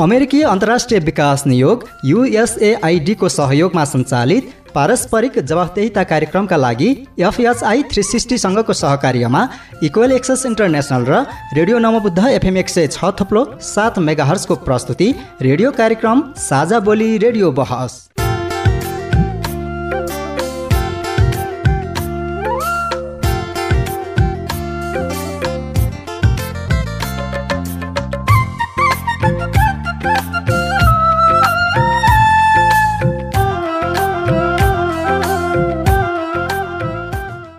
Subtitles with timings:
[0.00, 6.88] अमेरिकी अन्तर्राष्ट्रिय विकास नियोग युएसएआइडीको सहयोगमा सञ्चालित पारस्परिक जवाफदेहिता कार्यक्रमका लागि
[7.20, 9.46] एफएचआई थ्री सिक्सटीसँगको सहकार्यमा
[9.88, 11.24] इक्वेल एक्सेस इन्टरनेसनल र
[11.56, 17.52] रेडियो नवबुद्ध एफएम एक सय छ थप्लो सात मेगाहर्सको प्रस्तुति रेडियो कार्यक्रम साझा बोली रेडियो
[17.52, 18.00] बहस।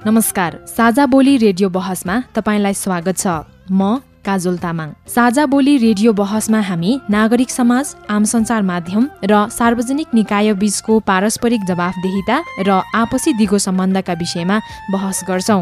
[0.06, 3.28] नमस्कार साझा बोली रेडियो बहसमा तपाईँलाई स्वागत छ।
[3.72, 10.14] म काजोल तामाङ। साझा बोली रेडियो बहसमा हामी नागरिक समाज आम सञ्चार माध्यम र सार्वजनिक
[10.14, 14.60] निकाय बीचको पारस्परिक जवाफदेहिता र आपसी दिगो सम्बन्धका विषयमा
[14.94, 15.62] बहस गर्छौं।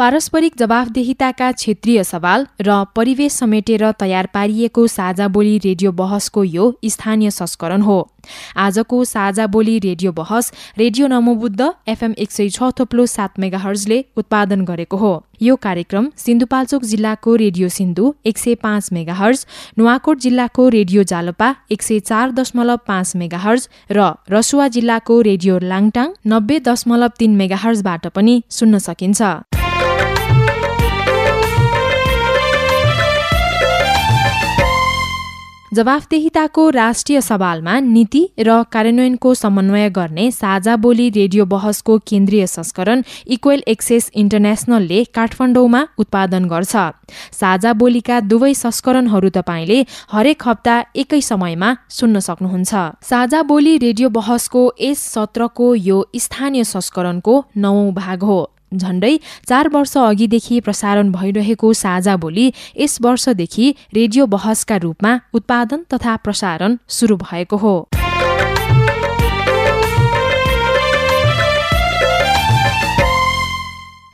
[0.00, 7.30] पारस्परिक जवाफदेहिताका क्षेत्रीय सवाल र परिवेश समेटेर तयार पारिएको साझा बोली रेडियो बहसको यो स्थानीय
[7.30, 7.98] संस्करण हो।
[8.56, 14.64] आजको साझा बोली रेडियो बहस रेडियो नमोबुद्ध एफएम एक सय छ थोप्लो सात मेगाहर्जले उत्पादन
[14.64, 19.44] गरेको हो। यो कार्यक्रम सिन्धुपाल्चोक जिल्लाको रेडियो सिन्धु एक सय पाँच मेगाहर्ज
[19.78, 26.12] नुवाकोट जिल्लाको रेडियो जालपा एक सय चार दशमलव पाँच मेगाहर्ज र रसुवा जिल्लाको रेडियो लाङटाङ
[26.26, 29.22] नब्बे दशमलव तीन मेगाहर्जबाट पनि सुन्न सकिन्छ।
[35.72, 43.62] जवाफदेहिताको राष्ट्रिय सवालमा नीति र कार्यान्वयनको समन्वय गर्ने साझा बोली रेडियो बहसको केन्द्रीय संस्करण इक्वेल
[43.68, 46.76] एक्सेस इन्टरनेसनलले काठमाडौँमा उत्पादन गर्छ।
[47.32, 49.78] साझा बोलीका दुवै संस्करणहरू तपाईँले
[50.12, 52.74] हरेक हप्ता एकै समयमा सुन्न सक्नुहुन्छ।
[53.06, 58.40] साझा बोली रेडियो बहसको यस सत्रको यो स्थानीय संस्करणको नवौं भाग हो।
[58.76, 59.16] झण्डै
[59.48, 66.76] चार वर्ष अघिदेखि प्रसारण भइरहेको साझा बोली यस वर्षदेखि रेडियो बहसका रूपमा उत्पादन तथा प्रसारण
[66.88, 67.88] सुरु भएको हो।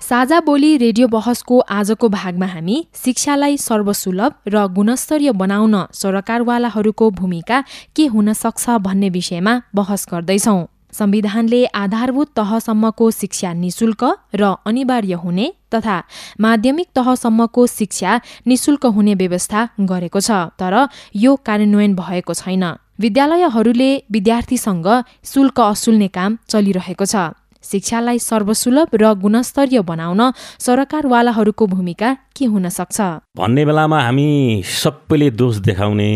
[0.02, 7.60] साझा बोली रेडियो बहसको आजको भागमा हामी शिक्षालाई सर्वसुलभ र गुणस्तरीय बनाउन सरकारवालाहरूको भूमिका
[7.96, 10.64] के हुन सक्छ भन्ने विषयमा बहस गर्दैछौं।
[10.98, 14.02] संविधानले आधारभूत तहसम्मको शिक्षा निशुल्क
[14.34, 15.96] र अनिवार्य हुने तथा
[16.40, 20.30] माध्यमिक तहसम्मको शिक्षा निशुल्क हुने व्यवस्था गरेको छ
[20.60, 20.74] तर
[21.14, 22.64] यो कार्यान्वयन भएको छैन।
[23.00, 24.86] विद्यालयहरूले विद्यार्थीसँग
[25.24, 30.20] शुल्क असुल्ने काम चलिरहेको छ। शिक्षालाई सर्वसुलभ र गुणस्तरीय बनाउन
[30.62, 33.00] सरकारवालाहरूको भूमिका के हुन सक्छ?
[33.36, 34.28] भन्ने बेलामा हामी
[34.62, 36.10] सबैले दोष देखाउने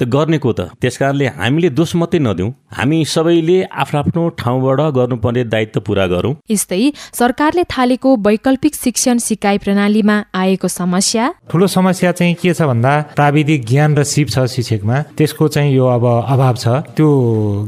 [0.00, 4.80] त गर्ने को त। त्यस कारणले हामीले दोष मात्रै नदिउँ। हामी सबैले आफ्नो आफ्नो ठाउँबाट
[4.96, 12.12] गर्नुपर्ने दायित्व पुरा गरौँ। यस्तै सरकारले थालेको वैकल्पिक शिक्षण सिकाइ प्रणालीमा आएको समस्या। ठुलो समस्या
[12.12, 16.54] चाहिँ के छ भन्दा प्राविधिक ज्ञान र सिप छ शिक्षकमा। त्यसको चाहिँ यो अब अभाव
[16.56, 17.08] छ। त्यो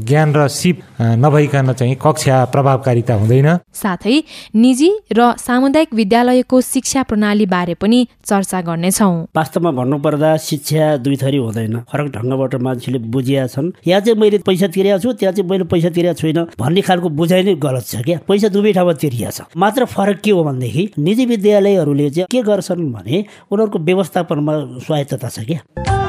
[0.05, 4.17] ज्ञान र सिप नभइकन चाहिँ कक्षा प्रभावकारिता हुँदैन। साथै
[4.55, 11.37] निजी र सामुदायिक विद्यालयको शिक्षा प्रणाली बारे पनि चर्चा गर्नेछौ। वास्तवमा भन्नुपर्दा शिक्षा दुई थरी
[11.37, 15.63] हुँदैन। फरक ढङ्गबाट मान्छेले बुझिया छन्। यहाँ चाहिँ मैले पैसा तिरेको छु त्यहाँ चाहिँ मैले
[15.71, 19.47] पैसा तिरेको छुइनँ। भन्ने खालको बुझाइ नै गलत छ क्या। पैसा दुवै ठाउँमा तिरिया छ।
[19.57, 23.17] मात्र फरक के हो भनेदेखि निजी विद्यालयहरूले चाहिँ के गर्छन् भने
[23.51, 24.53] उनीहरूको व्यवस्थापनमा
[24.85, 26.08] स्वायत्तता छ क्या।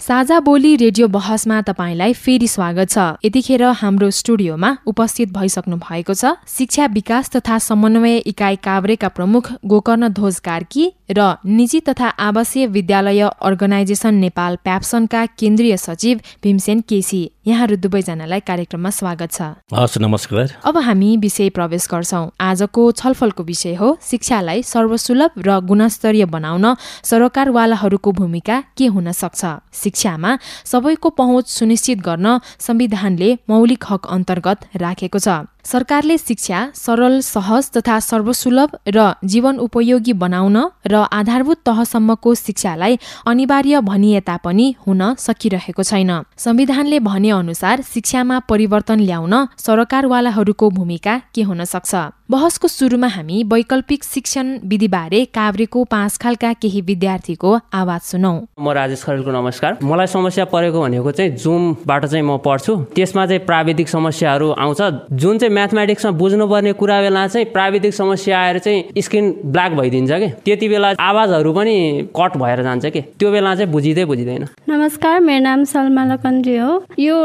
[0.00, 6.34] साझा बोली रेडियो बहसमा तपाईँलाई फेरि स्वागत छ। यतिखेर हाम्रो स्टुडियोमा उपस्थित भइसक्नु भएको छ
[6.48, 13.20] शिक्षा विकास तथा समन्वय इकाइ काभ्रेका प्रमुख गोकर्ण ध्वज कार्की र निजी तथा आवासीय विद्यालय
[13.22, 19.42] अर्गनाइजेसन नेपाल प्याप्सनका केन्द्रीय सचिव भीमसेन केसी। यहाँहरू दुवैजनालाई कार्यक्रममा स्वागत छ।
[19.72, 26.24] हस् नमस्कार। अब हामी विषय प्रवेश गर्छौं। आजको छलफलको विषय हो शिक्षालाई सर्वसुलभ र गुणस्तरीय
[26.26, 26.74] बनाउन
[27.04, 29.44] सरकारवालाहरूको भूमिका के हुन सक्छ?
[29.84, 37.70] शिक्षामा सबैको पहुँच सुनिश्चित गर्न संविधानले मौलिक हक अन्तर्गत राखेको छ। सरकारले शिक्षा सरल सहज
[37.76, 40.56] तथा सर्वसुलभ र जीवन उपयोगी बनाउन
[40.86, 49.00] र आधारभूत तहसम्मको शिक्षालाई अनिवार्य भनिए तापनि हुन सकिरहेको छैन। संविधानले भने अनुसार शिक्षामा परिवर्तन
[49.00, 51.94] ल्याउन सरकारवालाहरूको भूमिका के हुन सक्छ?
[52.30, 59.30] बहसको सुरुमा हामी वैकल्पिक शिक्षण विधिबारे काभ्रेको पाँचखालका केही विद्यार्थीको आवाज सुनौ। म राजेश खरेलको
[59.30, 64.80] नमस्कार। मलाई समस्या परेको भनेको चाहिँ जुमबाट चाहिँ म पढ्छु। त्यसमा चाहिँ प्राविधिक समस्याहरू आउँछ।
[65.12, 70.28] जुन चाहिँ म्याथमेटिक्समा बुझ्नुपर्ने कुरा बेला चाहिँ प्राविधिक समस्या आएर चाहिँ स्क्रिन ब्ल्याक भइदिन्छ कि?
[70.44, 71.76] त्यति बेला आवाजहरू पनि
[72.16, 73.00] कट भएर जान्छ कि?
[73.18, 77.16] त्यो बेला चाहिँ बुझिँदै बुझिँदैन। नमस्कार मेरो नाम सलमा लकन्द्री हो। यो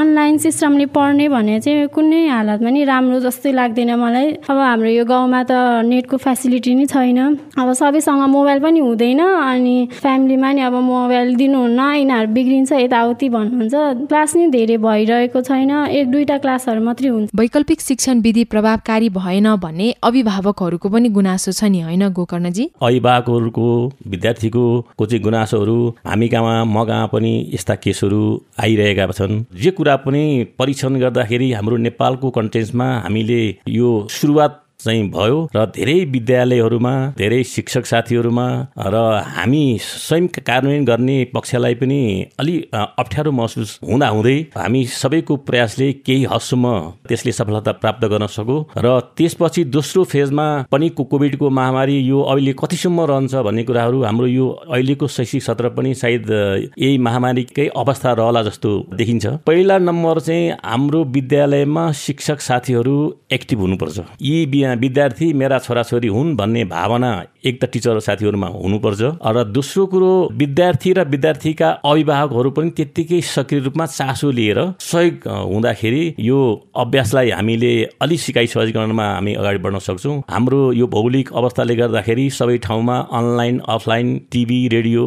[0.00, 5.04] अनलाइन सिस्टमले पढ्ने भने चाहिँ कुनै हालतमा नि राम्रो जस्तै लाग्दैन मलाई। अब हाम्रो यो
[5.04, 5.52] गाउँमा त
[5.88, 7.18] नेटको फेसिलिटी नै छैन।
[7.58, 13.74] अब सबैसँग मोबाइल पनि हुँदैन अनि फ्यामिलीमा नि अब मोबाइल दिनुहुन्न यिनीहरू बिग्रिन्छ यताउति भन्नुहुन्छ।
[14.08, 19.54] क्लास नै धेरै भइरहेको छैन। एक दुईवटा क्लासहरू मात्रै हुन्छ। वैकल्पिक शिक्षण विधि प्रभावकारी भएन
[19.56, 22.70] भन्ने अभिभावकहरूको पनि गुनासो छ नि होइन गोकर्णजी?
[22.82, 23.68] अभिभावकहरूको
[24.06, 24.64] विद्यार्थीको
[24.98, 28.22] को चाहिँ गुनासोहरू हामी कहाँमा म कहाँ पनि यस्ता केसहरू
[28.60, 30.22] आइरहेका छन्। जे कुरा पनि
[30.58, 37.86] परीक्षण गर्दाखेरि हाम्रो नेपालको कन्टेन्समा हामीले यो सुरुवात चाहिँ भयो र धेरै विद्यालयहरूमा धेरै शिक्षक
[37.86, 38.46] साथीहरूमा
[38.86, 38.96] र
[39.26, 41.98] हामी स्वयं कार्यान्वयन गर्ने पक्षलाई पनि
[42.38, 46.66] अलि अप्ठ्यारो महसुस हुँदा हुँदै हामी सबैको प्रयासले केही हदसम्म
[47.08, 53.08] त्यसले सफलता प्राप्त गर्न सको र त्यसपछि दोस्रो फेजमा पनि कोभिडको महामारी यो अहिले कतिसम्म
[53.10, 56.30] रहन्छ भन्ने कुराहरू हाम्रो यो अहिलेको शैक्षिक सत्र पनि सायद
[56.78, 62.96] यही महामारीकै अवस्था रहला जस्तो देखिन्छ। पहिला नम्बर चाहिँ हाम्रो विद्यालयमा शिक्षक साथीहरू
[63.32, 67.10] एक्टिभ हुनुपर्छ। यी विद्यार्थी मेरा छोराछोरी हुन् भन्ने भावना
[67.46, 73.60] एक त टिचर साथीहरूमा हुनुपर्छ र दोस्रो कुरो विद्यार्थी र विद्यार्थीका अभिभावकहरू पनि त्यत्तिकै सक्रिय
[73.60, 76.38] रूपमा चासो लिएर सहयोग हुँदाखेरि यो
[76.76, 77.72] अभ्यासलाई हामीले
[78.02, 83.58] अलिक सिकाइ सहजीकरणमा हामी अगाडि बढ्न सक्छौँ। हाम्रो यो भौगोलिक अवस्थाले गर्दाखेरि सबै ठाउँमा online
[83.68, 85.04] offline TV radio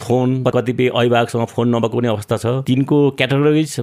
[0.00, 3.76] phone कतिपय अभिभावकसँग फोन नभएको पनि अवस्था छ। तिनको क्याटेगोरिज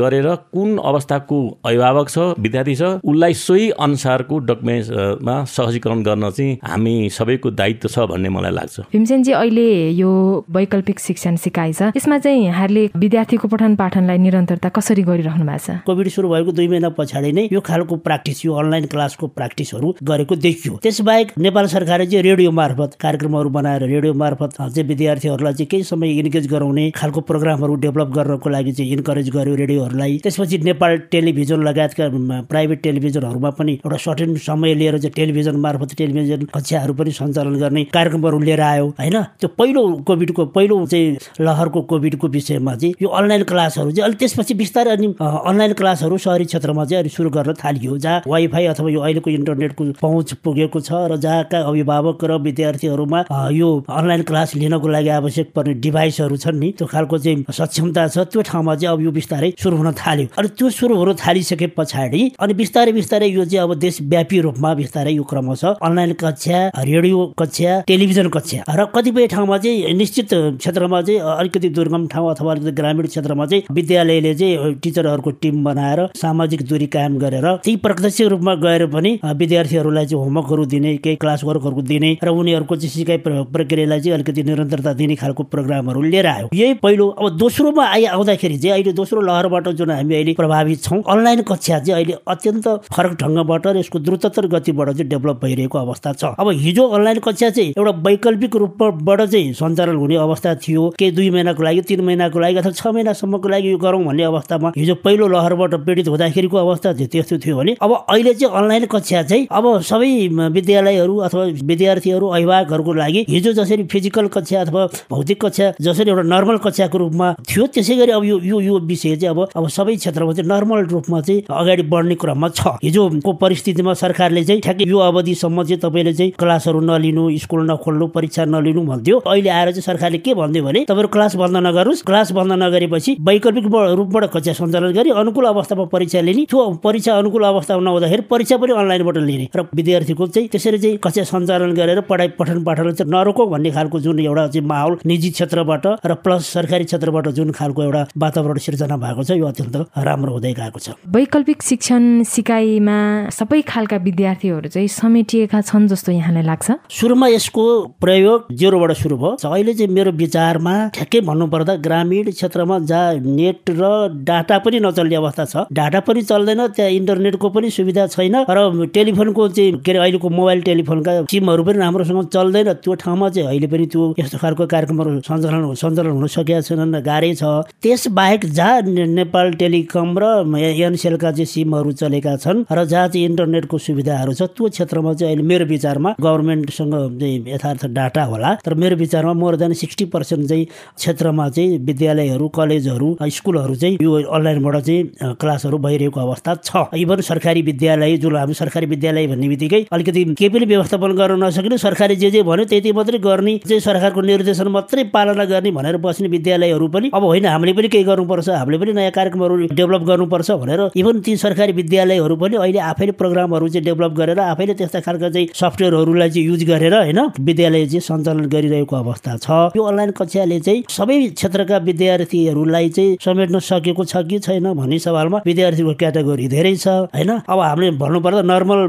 [0.00, 6.94] गरेर कुन अवस्थाको अभिभावक छ विद्यार्थी छ उसलाई सोही अनुसारको डकुमेन्टमा सहजीकरण गर्न चाहिँ हामी
[7.10, 10.10] सबैको दायित्व छ भन्ने मलाई लाग्छ। भीमसेनजी अहिले यो
[10.50, 15.84] वैकल्पिक शिक्षण सिकाइ छ। यसमा चाहिँ यहाँहरूले विद्यार्थीको पठन पाठनलाई निरन्तरता कसरी गरिरहनु भएको छ?
[15.86, 20.34] कोभिड सुरु भएको दुई महिना पछाडि नै यो खालको प्र्याक्टिस यो अनलाइन क्लासको प्र्याक्टिसहरू गरेको
[20.36, 25.82] देखियो। त्यसबाहेक नेपाल सरकारले चाहिँ रेडियो मार्फत कार्यक्रमहरू बनाएर रेडियो मार्फत चाहिँ विद्यार्थीहरूलाई चाहिँ केही
[25.84, 31.62] समय इन्गेज गराउने खालको प्रोग्रामहरू डेभलप गर्नको लागि चाहिँ इन्करेज गर्यो रेडियोहरूलाई। त्यसपछि नेपाल टेलिभिजन
[31.68, 32.08] लगायतका
[32.50, 37.84] प्राइभेट टेलिभिजनहरूमा पनि एउटा सर्टेन समय लिएर चाहिँ टेलिभिजन मार्फत टेलिभिजन कक्षाहरू पनि सञ्चालन गर्ने
[37.94, 39.22] कार्यक्रमहरू लिएर आयो होइन?
[39.40, 44.54] त्यो पहिलो कोभिडको पहिलो चाहिँ लहरको कोभिडको विषयमा चाहिँ यो अनलाइन क्लासहरू चाहिँ अलिक त्यसपछि
[44.54, 49.00] बिस्तारै अनि अनलाइन क्लासहरू सहरी क्षेत्रमा चाहिँ अहिले सुरु गर्न थालियो जहाँ वाइफाई अथवा यो
[49.00, 55.08] अहिलेको इन्टरनेटको पहुँच पुगेको छ र जहाँका अभिभावक र विद्यार्थीहरूमा यो अनलाइन क्लास लिनको लागि
[55.18, 59.10] आवश्यक पर्ने डिभाइसहरू छन् नि त्यो खालको चाहिँ सक्षमता छ त्यो ठाउँमा चाहिँ अब यो
[59.10, 63.62] बिस्तारै सुरु हुन थाल्यो। अनि त्यो सुरु हुन थालिसके पछाडि अनि बिस्तारै बिस्तारै यो चाहिँ
[63.64, 69.26] अब देशव्यापी रूपमा बिस्तारै यो क्रम छ। अनलाइन कक्षा रेडियो कक्षा टेलिभिजन कक्षा। र कतिपय
[69.34, 74.74] ठाउँमा चाहिँ निश्चित क्षेत्रमा चाहिँ अलिकति दुर्गम ठाउँ अथवा अलिकति ग्रामीण क्षेत्रमा चाहिँ विद्यालयले चाहिँ
[74.82, 80.64] टिचरहरूको टिम बनाएर सामाजिक दूरी कायम गरेर त्यही प्रत्यक्ष रूपमा गएर पनि विद्यार्थीहरूलाई चाहिँ होमवर्कहरू
[80.74, 85.42] दिने केही क्लास वर्कहरू दिने र उनीहरूको चाहिँ सिकाइ प्रक्रियालाई चाहिँ अलिकति निरन्तरता दिने खालको
[85.54, 90.14] प्रोग्रामहरू लिएर आयो। यही पहिलो अब दोस्रोमा आइ आउँदाखेरि चाहिँ अहिले दोस्रो लहरबाट जुन हामी
[90.14, 93.98] अहिले प्रभावित छौँ अनलाइन कक्षा चाहिँ अहिले अत्यन्त फरक ढङ्गबाट र यसको
[94.34, 99.20] द्रुततर गतिबाट चाहिँ डेभलप भइरहेको अवस्था छ। अब हिजो अनलाइन कक्षा चाहिँ एउटा वैकल्पिक रूपबाट
[99.22, 103.48] चाहिँ सञ्चालन हुने अवस्था थियो। केही दुई महिनाको लागि तिन महिनाको लागि अथवा छ महिनासम्मको
[103.48, 107.76] लागि यो गरौँ भन्ने अवस्थामा हिजो पहिलो लहरबाट पीडित हुँदाखेरिको अवस्था चाहिँ त्यस्तो थियो भने
[107.82, 110.10] अब अहिले चाहिँ अनलाइन कक्षा चाहिँ अब सबै
[110.50, 116.56] विद्यालयहरू अथवा विद्यार्थीहरू अभिभावकहरूको लागि हिजो जसरी फिजिकल कक्षा अथवा भौतिक कक्षा जसरी एउटा नर्मल
[116.64, 120.48] कक्षाको रूपमा थियो त्यसै गरी अब यो यो विषय चाहिँ अब अब सबै क्षेत्रमा चाहिँ
[120.48, 125.80] नर्मल रूपमा चाहिँ अगाडि बढ्ने क्रममा छ। हिजोको परिस्थितिमा सरकारले चाहिँ ठ्याक्कै यो अवधिसम्म चाहिँ
[125.80, 130.64] तपाईँले चाहिँ क्लासहरू नलिनु स्कुल नखोल्नु परीक्षा नलिनु भन्थ्यो। अहिले आएर चाहिँ सरकारले के भन्थ्यो
[130.64, 133.66] भने तपाईँहरू क्लास बन्द नगरोस्। क्लास बन्द नगरेपछि वैकल्पिक
[134.00, 138.72] रूपबाट कक्षा सञ्चालन गरी अनुकूल अवस्थामा परीक्षा लिने। त्यो परीक्षा अनुकूल अवस्थामा नहुँदाखेरि परीक्षा पनि
[138.72, 143.48] अनलाइनबाट लिने। र विद्यार्थीको चाहिँ त्यसरी चाहिँ कक्षा सञ्चालन गरेर पढाइ पठन पाठन चाहिँ नरोकौँ
[143.52, 148.02] भन्ने खालको जुन एउटा चाहिँ माहौल निजी क्षेत्रबाट र प्लस सरकारी क्षेत्रबाट जुन खालको एउटा
[148.16, 152.98] वातावरण सिर्जना भएको छ यो अत्यन्त राम्रो हुँदै गएको छ। वैकल्पिक शिक्षण सिकाइमा
[153.34, 157.64] सबै खालका विद्यार्थीहरू चाहिँ समेटिएका छन् जस्तो यहाँलाई लाग्छ। सुरुमा यसको
[158.00, 163.82] प्रयोग जेरोबाट सुरु भयो। अहिले चाहिँ मेरो विचारमा ठ्याक्कै भन्नुपर्दा ग्रामीण क्षेत्रमा जहाँ नेट र
[164.22, 169.48] डाटा पनि नचल्ने अवस्था छ। डाटा पनि चल्दैन त्यहाँ इन्टरनेटको पनि सुविधा छैन र टेलिफोनको
[169.48, 173.86] चाहिँ के अरे अहिलेको मोबाइल टेलिफोनका सिमहरू पनि राम्रोसँग चल्दैन। त्यो ठाउँमा चाहिँ अहिले पनि
[173.90, 178.82] त्यो यस्तो खालको कार्यक्रमहरू सञ्चालन सञ्चालन हुन सकेका छैनन् गाह्रै छ। त्यस बाहेक जहाँ
[179.18, 184.68] नेपाल टेलिकम र एनसेलका चाहिँ सिमहरू चलेका छन् र जहाँ चाहिँ इन्टरनेटको सुविधाहरू छ। त्यो
[184.74, 189.72] क्षेत्रमा चाहिँ अहिले मेरो विचारमा गभर्मेन्टसँग चाहिँ यथार्थ डाटा होला। तर मेरो विचारमा मोर देन
[189.72, 190.64] सिक्सटी पर्सेन्ट चाहिँ
[190.98, 197.62] क्षेत्रमा चाहिँ विद्यालयहरू कलेजहरू स्कुलहरू चाहिँ यो अनलाइनबाट चाहिँ क्लासहरू भइरहेको अवस्था छ। इभन सरकारी
[197.62, 202.30] विद्यालय जुन हामी सरकारी विद्यालय भन्ने बित्तिकै अलिकति केही पनि व्यवस्थापन गर्न नसकिने सरकारले जे
[202.30, 207.10] जे भन्यो त्यति मात्रै गर्ने चाहिँ सरकारको निर्देशन मात्रै पालना गर्ने भनेर बस्ने विद्यालयहरू पनि
[207.14, 211.36] अब होइन हामीले पनि केही गर्नुपर्छ हामीले पनि नयाँ कार्यक्रमहरू डेभलप गर्नुपर्छ भनेर इभन ती
[211.36, 216.46] सरकारी विद्यालयहरू पनि अहिले आफैले प्रोग्रामहरू चाहिँ डेभलप गरेर आफैले त्यस्ता खालका चाहिँ सफ्टवेयरहरूलाई चाहिँ
[216.46, 221.76] युज गरेर होइन विद्यालय चाहिँ सञ्चालन गरिरहेको अवस्था छ। यो अनलाइन कक्षाले चाहिँ सबै क्षेत्रका
[221.88, 227.30] विद्यार्थीहरूलाई चाहिँ समेट्न सकेको छ कि छैन भन्ने सवालमा विद्यार्थीको क्याटेगोरी धेरै छ होइन?
[227.44, 228.80] अब हामीले भन्नुपर्दा नर्मल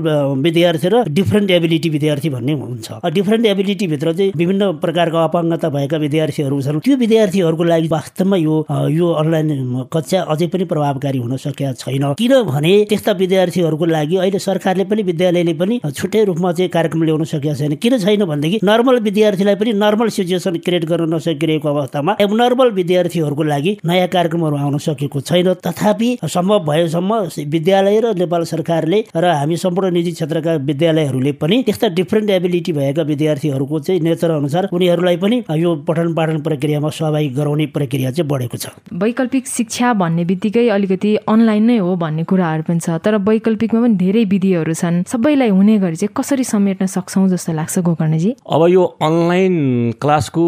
[0.46, 6.62] विद्यार्थी र डिफ्रेन्ट एबिलिटी विद्यार्थी भन्ने हुन्छ। डिफ्रेन्ट एबिलिटीभित्र चाहिँ विभिन्न प्रकारका अपाङ्गता भएका विद्यार्थीहरू
[6.62, 8.56] छन्। त्यो विद्यार्थीहरूको लागि वास्तवमा यो
[8.96, 9.50] यो अनलाइन
[9.94, 15.54] कक्षा अझै पनि प्रभावकारी हुन सकेका छैन। किनभने त्यस्ता विद्यार्थीहरूको लागि अहिले सरकारले पनि विद्यालयले
[15.54, 20.10] पनि छुट्टै रूपमा चाहिँ कार्यक्रम ल्याउन सकेका छैन किन छैन भनेदेखि नर्मल विद्यार्थीलाई पनि नर्मल
[20.18, 26.60] सिचुएसन क्रिएट गर्न नसकिरहेको अवस्थामा एबनर्मल विद्यार्थीहरूको लागि नयाँ कार्यक्रमहरू आउन सकेको छैन। तथापि सम्भव
[26.66, 32.72] भएसम्म विद्यालय र नेपाल सरकारले र हामी सम्पूर्ण निजी क्षेत्रका विद्यालयहरूले पनि त्यस्ता डिफ्रेन्ट एबिलिटी
[32.74, 38.30] भएका विद्यार्थीहरूको चाहिँ नेचर अनुसार उनीहरूलाई पनि यो पठन पाठन प्रक्रियामा सहभागी गराउने प्रक्रिया चाहिँ
[38.30, 38.74] बढेको छ।
[39.04, 43.96] वैकल्पिक शिक्षा भन्ने बित्तिकै अलिकति अनलाइन नै हो भन्ने कुराहरू पनि छ तर वैकल्पिकमा पनि
[43.96, 48.32] धेरै विधिहरू छन्। सबैलाई हुने गरी चाहिँ कसरी समेट्न सक्छौँ जस्तो लाग्छ गोकर्णजी?
[48.46, 49.56] अब यो अनलाइन
[50.02, 50.46] क्लासको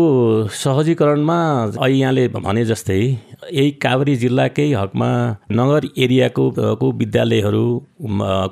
[0.54, 1.40] सहजीकरणमा
[1.88, 3.00] यहाँले भने जस्तै
[3.48, 5.10] यही काभ्रे जिल्लाकै हकमा
[5.52, 6.44] नगर एरियाको
[6.76, 7.66] को विद्यालयहरू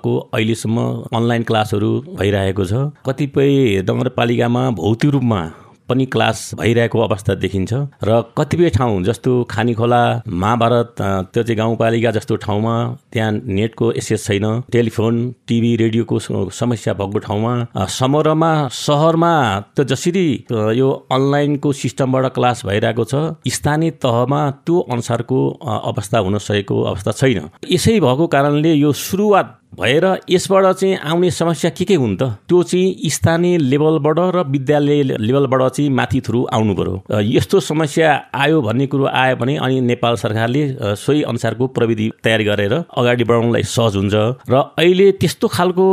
[0.04, 0.78] को अहिलेसम्म
[1.14, 2.74] अनलाइन क्लासहरू भइरहेको छ।
[3.06, 5.42] कतिपय नगरपालिकामा भौतिक रूपमा
[5.90, 7.74] पनि क्लास भइरहेको अवस्था देखिन्छ।
[8.04, 12.76] र कतिपय ठाउँ जस्तो खानीखोला महाभारत त्यो चाहिँ गाउँपालिका जस्तो ठाउँमा
[13.14, 15.16] त्यहाँ नेटको एसेस छैन। टेलिफोन
[15.48, 16.20] टिभी रेडियोको
[16.52, 19.34] समस्या भएको ठाउँमा समग्रमा सहरमा
[19.76, 23.16] त्यो जसरी यो अनलाइनको सिस्टमबाट क्लास भइरहेको छ
[23.50, 30.06] स्थानीय तहमा त्यो अनुसारको अवस्था हुन सकेको अवस्था छैन। यसै भएको कारणले यो सुरुवात भएर
[30.30, 32.24] यसबाट चाहिँ आउने समस्या के के हुन् त?
[32.48, 38.62] त्यो चाहिँ स्थानीय लेभलबाट र विद्यालय लेभलबाट चाहिँ माथि थ्रु आउनु पर्यो यस्तो समस्या आयो
[38.62, 40.64] भन्ने कुरो आयो भने अनि नेपाल सरकारले
[40.96, 44.16] सोही अनुसारको प्रविधि तयारी गरेर अगाडि बढाउनलाई सहज हुन्छ।
[44.50, 45.86] र अहिले त्यस्तो खालको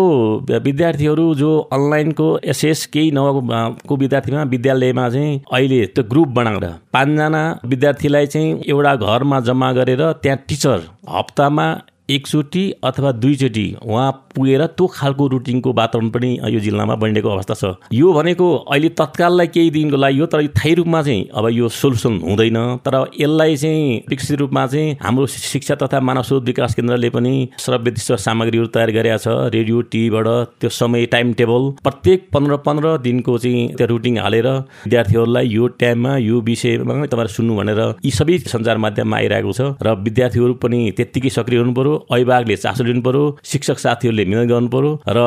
[0.63, 8.27] विद्यार्थीहरू जो अनलाइनको एसएस केही नभएको विद्यार्थीमा विद्यालयमा चाहिँ अहिले त्यो ग्रुप बनाएर पाँचजना विद्यार्थीलाई
[8.27, 10.79] चाहिँ एउटा घरमा जम्मा गरेर त्यहाँ टिचर
[11.11, 11.67] हप्तामा
[12.09, 17.65] एकचोटि अथवा दुईचोटि उहाँ पुगेर त्यो खालको रुटिनको वातावरण पनि यो जिल्लामा बनिएको अवस्था छ।
[17.93, 22.19] यो भनेको अहिले तत्काललाई केही दिनको लागि हो तर थायी रूपमा चाहिँ अब यो सोल्युसन
[22.25, 27.49] हुँदैन। तर यसलाई चाहिँ विकसित रूपमा चाहिँ हाम्रो शिक्षा तथा मानव स्रोत विकास केन्द्रले पनि
[27.59, 30.27] श्रव्य सामग्रीहरू तयार गरेका छ। रेडियो टिभीबाट
[30.61, 36.17] त्यो समय टाइम टेबल प्रत्येक पन्ध्र पन्ध्र दिनको चाहिँ त्यो रुटिन हालेर विद्यार्थीहरूलाई यो टाइममा
[36.19, 41.31] यो विषयमा तपाईँहरू सुन्नु भनेर यी सबै सञ्चार माध्यममा आइरहेको छ। र विद्यार्थीहरू पनि त्यत्तिकै
[41.31, 41.73] सक्रिय हुनु
[42.11, 45.21] अभिभावकले चासो लिनु पर्यो शिक्षक साथीहरूले मिहिनेत गर्नु पर्यो र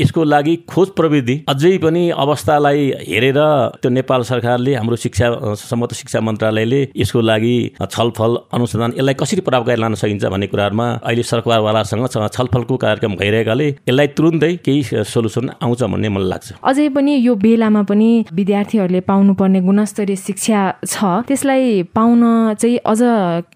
[0.00, 3.40] यसको लागि खोज प्रविधि अझै पनि अवस्थालाई हेरेर
[3.82, 5.26] त्यो नेपाल सरकारले हाम्रो शिक्षा
[5.62, 11.22] सम्मत शिक्षा मन्त्रालयले यसको लागि छलफल अनुसन्धान यसलाई कसरी प्रभावकारी लान सकिन्छ भन्ने कुराहरूमा अहिले
[11.32, 12.06] सरकारवालासँग
[12.36, 17.82] छलफलको कार्यक्रम भइरहेकाले यसलाई तुरुन्तै केही सोल्युसन आउँछ भन्ने मलाई लाग्छ। अझै पनि यो बेलामा
[17.90, 20.96] पनि विद्यार्थीहरूले पाउनुपर्ने गुणस्तरीय शिक्षा छ।
[21.28, 22.22] त्यसलाई पाउन
[22.60, 23.00] चाहिँ अझ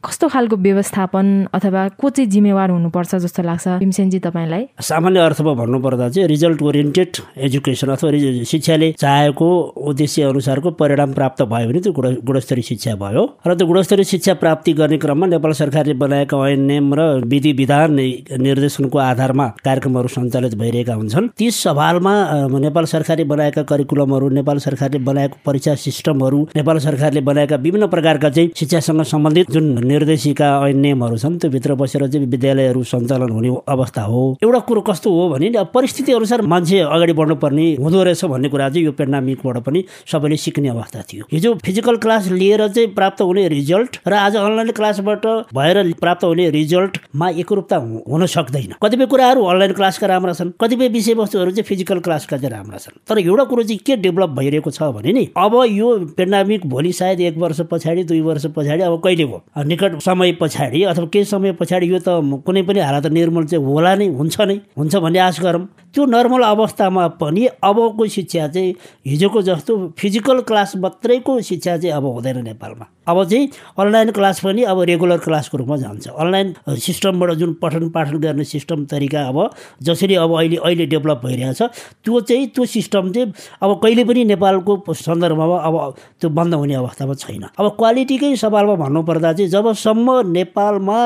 [0.05, 4.63] कस्तो खालको व्यवस्थापन अथवा को चाहिँ जिम्मेवार हुनुपर्छ जस्तो लाग्छ। भीमसेनजी तपाईँलाई?
[4.83, 7.11] सामान्य अर्थमा भन्नुपर्दा चाहिँ रिजल्ट ओरिएन्टेड
[7.47, 8.11] एजुकेसन अथवा
[8.51, 9.49] शिक्षाले चाहेको
[9.91, 11.93] उद्देश्य अनुसारको परिणाम प्राप्त भयो भने त्यो
[12.27, 16.95] गुणस्तरीय शिक्षा भयो। र त्यो गुणस्तरीय शिक्षा प्राप्ति गर्ने क्रममा नेपाल सरकारले बनाएका ऐन नियम
[16.99, 17.95] र विधि विधान
[18.43, 22.15] निर्देशनको आधारमा कार्यक्रमहरू सञ्चालित भइरहेका हुन्छन्। ती सवालमा
[22.59, 28.51] नेपाल सरकारले बनाएका करिकुलमहरू नेपाल सरकारले बनाएको परीक्षा सिस्टमहरू नेपाल सरकारले बनाएका विभिन्न प्रकारका चाहिँ
[28.57, 34.03] शिक्षासँग सम्बन्धित जुन निर्देशिका ऐन नियमहरू छन् त्यो भित्र बसेर चाहिँ विद्यालयहरू सञ्चालन हुने अवस्था
[34.03, 38.69] हो। एउटा कुरो कस्तो हो भने परिस्थिति अनुसार मान्छे अगाडि बढ्नुपर्ने हुँदो रहेछ भन्ने कुरा
[38.69, 43.47] चाहिँ यो पेन्डामिकबाट पनि सबैले सिक्ने अवस्था थियो। हिजो फिजिकल क्लास लिएर चाहिँ प्राप्त हुने
[43.49, 47.77] रिजल्ट र आज अनलाइन क्लासबाट भएर प्राप्त हुने रिजल्टमा एकरूपता
[48.09, 52.79] हुन सक्दैन। कतिपय कुराहरू अनलाइन क्लासका राम्रा छन् कतिपय विषयवस्तुहरू चाहिँ फिजिकल क्लासका चाहिँ राम्रा
[52.79, 56.93] छन्। तर एउटा कुरो चाहिँ के डेभलप भइरहेको छ भने नि अब यो पेन्डामिक भोलि
[56.93, 59.43] सायद एक वर्ष पछाडि दुई वर्ष पछाडि अब कहिले हो?
[59.67, 63.95] निकट समय पछाडि अथवा केही समय पछाडि यो त कुनै पनि हालत निर्मल चाहिँ होला
[63.95, 68.75] नै हुन्छ नै हुन्छ भन्ने आश गरौँ। त्यो नर्मल अवस्थामा पनि अबको शिक्षा चाहिँ
[69.07, 74.63] हिजोको जस्तो फिजिकल क्लास मात्रैको शिक्षा चाहिँ अब हुँदैन नेपालमा। अब चाहिँ अनलाइन क्लास पनि
[74.63, 79.51] अब रेगुलर क्लासको रूपमा जान्छ। अनलाइन सिस्टमबाट जुन पठन पाठन गर्ने सिस्टम तरिका अब
[79.83, 81.63] जसरी अब अहिले अहिले डेभलप भइरहेछ
[82.05, 83.33] त्यो चाहिँ त्यो सिस्टम चाहिँ
[83.63, 85.75] अब कहिले पनि नेपालको सन्दर्भमा अब
[86.21, 90.99] त्यो बन्द हुने अवस्थामा छैन। अब क्वालिटीकै सवालमा भन्नुपर्दा चाहिँ जबसम्म नेपालमा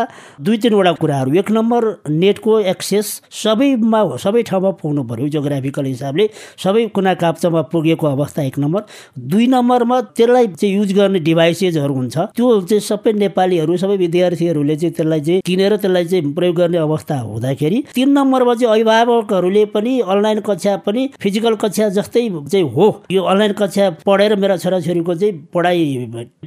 [0.44, 6.28] दुई तिनवटा कुराहरू। एक नम्बर नेटको एक्सेस सबैमा सबै ठाउँमा पुग्नु पऱ्यो जोग्राफिकल हिसाबले।
[6.58, 8.82] सबै कुना काप्चामा पुगेको अवस्था एक नम्बर।
[9.30, 14.94] दुई नम्बरमा त्यसलाई चाहिँ युज गर्ने डिभाइसेसहरू हुन्छ। त्यो चाहिँ सबै नेपालीहरू सबै विद्यार्थीहरूले चाहिँ
[14.94, 20.40] त्यसलाई चाहिँ किनेर त्यसलाई चाहिँ प्रयोग गर्ने अवस्था हुँदाखेरि तिन नम्बरमा चाहिँ अभिभावकहरूले पनि अनलाइन
[20.42, 25.78] कक्षा पनि फिजिकल कक्षा जस्तै चाहिँ हो। यो अनलाइन कक्षा पढेर मेरा छोराछोरीको चाहिँ पढाइ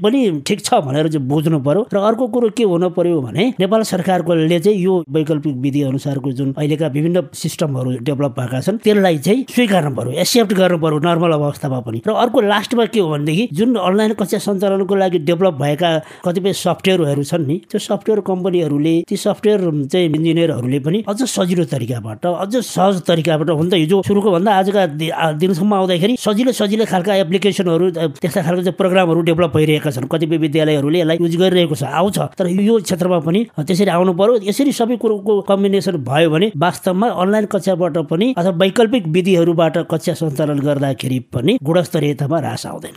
[0.03, 3.83] पनि ठिक छ भनेर चाहिँ बुझ्नु पर्यो। र अर्को कुरो के हुनु पर्यो भने नेपाल
[4.57, 9.45] सरकारकोले चाहिँ यो वैकल्पिक विधि अनुसारको जुन अहिलेका विभिन्न सिस्टमहरू डेभलप भएका छन् त्यसलाई चाहिँ
[9.49, 13.75] स्वीकार्नु पर्यो एक्सेप्ट गर्नु पर्यो नर्मल अवस्थामा पनि। र अर्को लास्टमा के हो भनेदेखि जुन
[13.75, 15.89] अनलाइन कक्षा सञ्चालनको लागि डेभलप भएका
[16.25, 19.59] कतिपय सफ्टवेयरहरू छन् नि त्यो सफ्टवेयर कम्पनीहरूले ती सफ्टवेयर
[19.91, 24.85] चाहिँ इन्जिनियरहरूले पनि अझ सजिलो तरिकाबाट अझ सहज तरिकाबाट हुन्छ। हिजो सुरुको भन्दा आजका
[25.41, 27.85] दिनसम्म आउँदाखेरि सजिलो सजिलो खालका एप्लिकेसनहरू
[28.21, 32.47] त्यस्ता खालको चाहिँ प्रोग्रामहरू डेभलप भइरहेका छन्। कतिपय विद्यालयहरूले यसलाई युज गरिरहेको छ आउँछ। तर
[32.47, 37.97] यो क्षेत्रमा पनि त्यसरी आउनु पर्यो। यसरी सबै कुरोको कम्बिनेसन भयो भने वास्तवमा अनलाइन कक्षाबाट
[37.97, 42.95] पनि अथवा वैकल्पिक विधिहरूबाट कक्षा सञ्चालन गर्दाखेरि पनि गुणस्तरीयतामा ह्रास आउँदैन।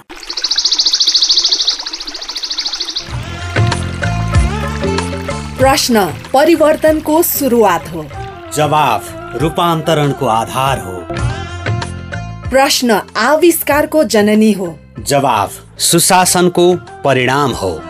[5.58, 8.04] प्रश्न परिवर्तनको सुरुवात हो।
[8.56, 10.96] जवाफ रूपान्तरणको आधार हो।
[12.50, 17.89] प्रश्न आविष्कारको जननी हो। जवाफ सुशासनको परिणाम हो।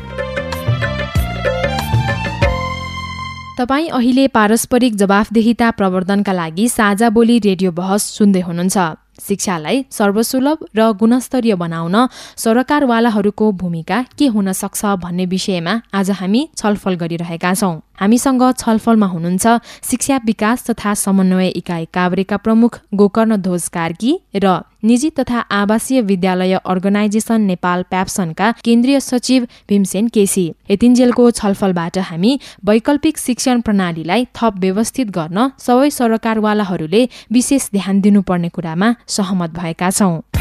[3.61, 8.77] तपाईँ अहिले पारस्परिक जवाफदेहिता प्रवर्धनका लागि साझा बोली रेडियो बहस सुन्दै हुनुहुन्छ।
[9.21, 11.95] शिक्षालाई सर्वसुलभ र गुणस्तरीय बनाउन
[12.43, 19.47] सरकारवालाहरूको भूमिका के हुन सक्छ भन्ने विषयमा आज हामी छलफल गरिरहेका छौँ। हामीसँग छलफलमा हुनुहुन्छ
[19.89, 26.53] शिक्षा विकास तथा समन्वय इकाइ काभ्रेका प्रमुख गोकर्ण ध्वज कार्की र निजी तथा आवासीय विद्यालय
[26.65, 35.11] अर्गनाइजेसन नेपाल प्याप्सनका केन्द्रीय सचिव भीमसेन केसी। यतिन्जेलको छलफलबाट हामी वैकल्पिक शिक्षण प्रणालीलाई थप व्यवस्थित
[35.17, 40.40] गर्न सबै सरकारवालाहरूले विशेष ध्यान दिनुपर्ने कुरामा सहमत भएका छौँ।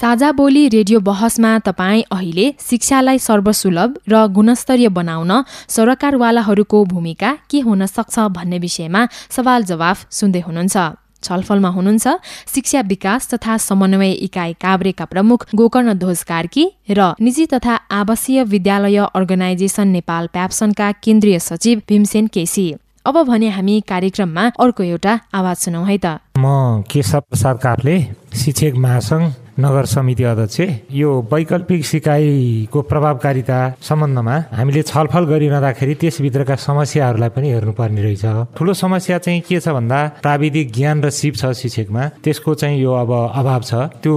[0.00, 5.32] साझा बोली रेडियो बहसमा तपाईँ अहिले शिक्षालाई सर्वसुलभ र गुणस्तरीय बनाउन
[5.68, 9.02] सरकारवालाहरूको भूमिका के हुन सक्छ भन्ने विषयमा
[9.36, 10.76] सवाल जवाफ सुन्दै हुनुहुन्छ।
[11.22, 12.06] छलफलमा हुनुहुन्छ
[12.54, 18.98] शिक्षा विकास तथा समन्वय इकाइ काभ्रेका प्रमुख गोकर्ण ध्वज कार्की र निजी तथा आवासीय विद्यालय
[19.10, 22.66] अर्गनाइजेसन नेपाल प्याप्सनका केन्द्रीय सचिव भीमसेन केसी।
[23.06, 26.06] अब भने हामी कार्यक्रममा अर्को एउटा आवाज सुनौ है त।
[26.38, 27.98] म केशव प्रसाद काफले
[28.36, 29.26] शिक्षक महासङ्घ
[29.60, 30.60] नगर समिति अध्यक्ष।
[30.94, 39.18] यो वैकल्पिक सिकाइको प्रभावकारिता सम्बन्धमा हामीले छलफल गरिरहँदाखेरि त्यसभित्रका समस्याहरूलाई पनि हेर्नुपर्ने रहेछ। ठुलो समस्या
[39.18, 43.62] चाहिँ के छ भन्दा प्राविधिक ज्ञान र सिप छ शिक्षकमा। त्यसको चाहिँ यो अब अभाव
[43.62, 44.14] छ। त्यो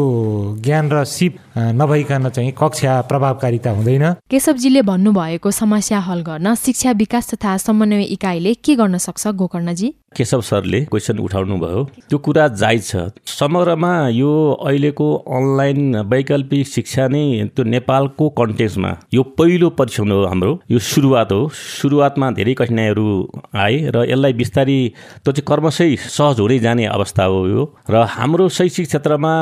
[0.62, 7.34] ज्ञान र सिप नभइकन चाहिँ कक्षा प्रभावकारिता हुँदैन। केशवजीले भन्नुभएको समस्या हल गर्न शिक्षा विकास
[7.34, 9.94] तथा समन्वय इकाइले के गर्न सक्छ गोकर्णजी?
[10.16, 17.08] केशव सरले क्वेसन उठाउनु भयो त्यो कुरा जायज छ। समग्रमा यो अहिलेको अनलाइन वैकल्पिक शिक्षा
[17.08, 17.24] नै
[17.56, 23.08] त्यो नेपालको कन्टेक्समा यो पहिलो परीक्षण हो हाम्रो। यो सुरुवात हो। सुरुवातमा धेरै कठिनाइहरू
[23.56, 24.78] आए र यसलाई बिस्तारी
[25.24, 29.34] त्यो चाहिँ कर्मशै सहज हुँदै जाने अवस्था हो यो। र हाम्रो शैक्षिक क्षेत्रमा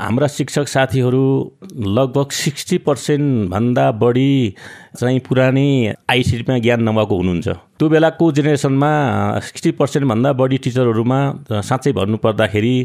[0.00, 1.26] हाम्रा शिक्षक साथीहरू
[1.96, 4.54] लगभग सिक्सटी पर्सेन्टभन्दा बढी
[4.98, 5.68] चाहिँ पुरानै
[6.10, 8.92] आइसिटीमा ज्ञान नभएको हुनुहुन्छ। त्यो बेलाको जेनेरेसनमा
[9.46, 11.20] सिक्सटी पर्सेन्टभन्दा बढी टिचरहरूमा
[11.68, 12.76] साँच्चै भन्नुपर्दाखेरि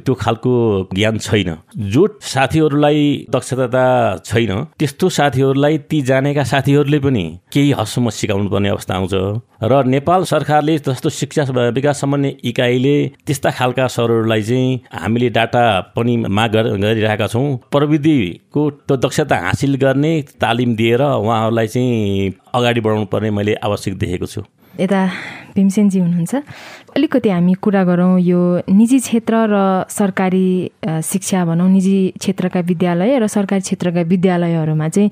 [0.00, 0.52] त्यो खालको
[0.94, 3.84] ज्ञान छैन। जो साथीहरूलाई दक्षता
[4.24, 9.14] छैन। त्यस्तो साथीहरूलाई ती जानेका साथीहरूले पनि केही हदसम्म सिकाउनु पर्ने अवस्था आउँछ।
[9.62, 15.64] र नेपाल सरकारले जस्तो शिक्षा विकास सम्बन्धी इकाइले त्यस्ता खालका सरहरूलाई चाहिँ हामीले डाटा
[15.96, 23.06] पनि माग गरिरहेका छौँ। प्रविधिको त्यो दक्षता हासिल गर्ने तालिम दिएर उहाँहरूलाई चाहिँ अगाडि बढाउनु
[23.06, 24.42] पर्ने मैले आवश्यक देखेको छु।
[24.80, 25.00] यता
[25.56, 26.34] भीमसेनजी हुनुहुन्छ।
[26.96, 28.40] अलिकति हामी कुरा गरौँ यो
[28.72, 29.56] निजी क्षेत्र र
[29.90, 30.48] सरकारी
[31.04, 35.10] शिक्षा भनौँ निजी क्षेत्रका विद्यालय र सरकारी क्षेत्रका विद्यालयहरूमा चाहिँ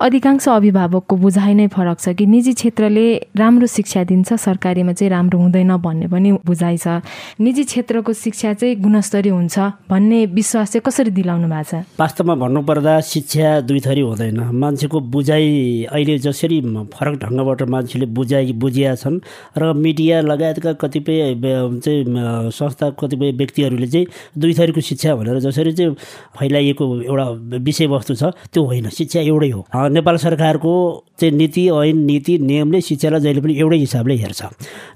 [0.00, 3.04] अधिकांश अभिभावकको बुझाइ नै फरक छ कि निजी क्षेत्रले
[3.36, 7.04] राम्रो शिक्षा दिन्छ सरकारीमा चाहिँ राम्रो हुँदैन भन्ने पनि बुझाइ छ।
[7.36, 9.58] निजी क्षेत्रको शिक्षा चाहिँ गुणस्तरीय हुन्छ
[9.90, 11.84] भन्ने विश्वास चाहिँ कसरी दिलाउनु भएको छ?
[12.00, 16.60] वास्तवमा भन्नुपर्दा शिक्षा दुई थरी हुँदैन। मान्छेको बुझाइ अहिले जसरी
[16.96, 19.20] फरक ढङ्गबाट मान्छेले बुझाइ बुझिया छन्
[19.58, 21.20] र मिडिया लगायतका कतिपय
[21.84, 22.04] चाहिँ
[22.56, 25.92] संस्था कतिपय व्यक्तिहरूले चाहिँ दुई थरीको शिक्षा भनेर जसरी चाहिँ
[26.40, 27.28] फैलाइएको एउटा
[27.60, 30.72] विषयवस्तु छ त्यो होइन। शिक्षा एउटै हो। नेपाल सरकारको
[31.20, 34.42] चाहिँ नीति ऐन नीति नियमले शिक्षालाई जहिले पनि एउटै हिसाबले हेर्छ।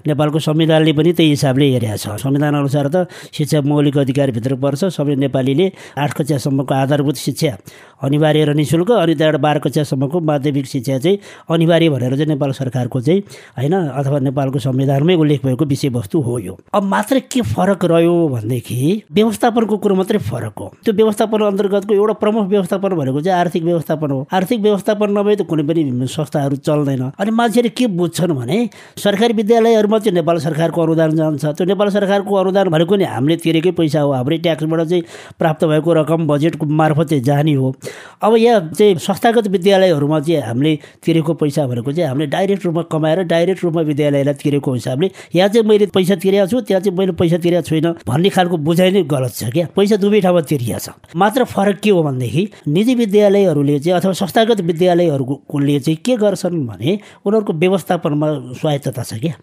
[0.07, 5.15] नेपालको संविधानले पनि त्यही हिसाबले हेरेको छ संविधान अनुसार त शिक्षा मौलिक अधिकारभित्र पर्छ। सबै
[5.15, 7.57] नेपालीले आठ कक्षासम्मको आधारभूत शिक्षा
[8.03, 12.51] अनिवार्य र नि शुल्क अनि त्यहाँबाट बाह्र कक्षासम्मको माध्यमिक शिक्षा चाहिँ अनिवार्य भनेर चाहिँ नेपाल
[12.51, 13.21] सरकारको चाहिँ
[13.57, 19.01] होइन अथवा नेपालको संविधानमै उल्लेख भएको विषयवस्तु हो यो। अब मात्र के फरक रह्यो भनेदेखि
[19.11, 24.11] व्यवस्थापनको कुरो मात्रै फरक हो। त्यो व्यवस्थापन अन्तर्गतको एउटा प्रमुख व्यवस्थापन भनेको चाहिँ आर्थिक व्यवस्थापन
[24.11, 28.57] हो। आर्थिक व्यवस्थापन नभए त कुनै पनि संस्थाहरू चल्दैन। अनि मान्छेले के बुझ्छन् भने
[28.97, 33.71] सरकारी विद्यालयहरूमा चाहिँ नेपाल सरकारको अनुदान जान्छ। त्यो नेपाल सरकारको अनुदान भनेको नि हामीले तिरेकै
[33.73, 35.03] पैसा हो। हाम्रै ट्याक्सबाट चाहिँ
[35.39, 37.73] प्राप्त भएको रकम बजेटको मार्फत चाहिँ जाने हो।
[38.21, 43.23] अब यहाँ चाहिँ संस्थागत विद्यालयहरूमा चाहिँ हामीले तिरेको पैसा भनेको चाहिँ हामीले डाइरेक्ट रूपमा कमाएर
[43.25, 47.37] डाइरेक्ट रूपमा विद्यालयलाई तिरेको हिसाबले यहाँ चाहिँ मैले पैसा तिरेको छु त्यहाँ चाहिँ मैले पैसा
[47.41, 51.43] तिरेको छुइनँ भन्ने खालको बुझाइ नै गलत छ क्या। पैसा दुवै ठाउँमा तिरिया छ मात्र
[51.45, 57.53] फरक के हो भनेदेखि निजी विद्यालयहरूले चाहिँ अथवा संस्थागत विद्यालयहरूले चाहिँ के गर्छन् भने उनीहरूको
[57.55, 58.27] व्यवस्थापनमा
[58.59, 59.35] स्वायत्तता छ क्या।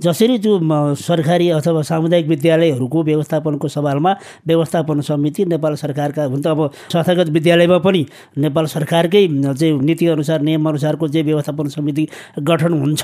[0.00, 0.54] जसरी त्यो
[0.94, 4.12] सरकारी अथवा सामुदायिक विद्यालयहरूको व्यवस्थापनको सवालमा
[4.46, 8.06] व्यवस्थापन समिति नेपाल सरकारका हुन त अब संस्थागत विद्यालयमा पनि
[8.38, 12.06] नेपाल सरकारकै चाहिँ नीतिअनुसार नियमअनुसारको चाहिँ व्यवस्थापन समिति
[12.38, 13.02] गठन हुन्छ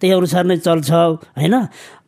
[0.00, 1.54] त्यही अनुसार नै चल्छ होइन?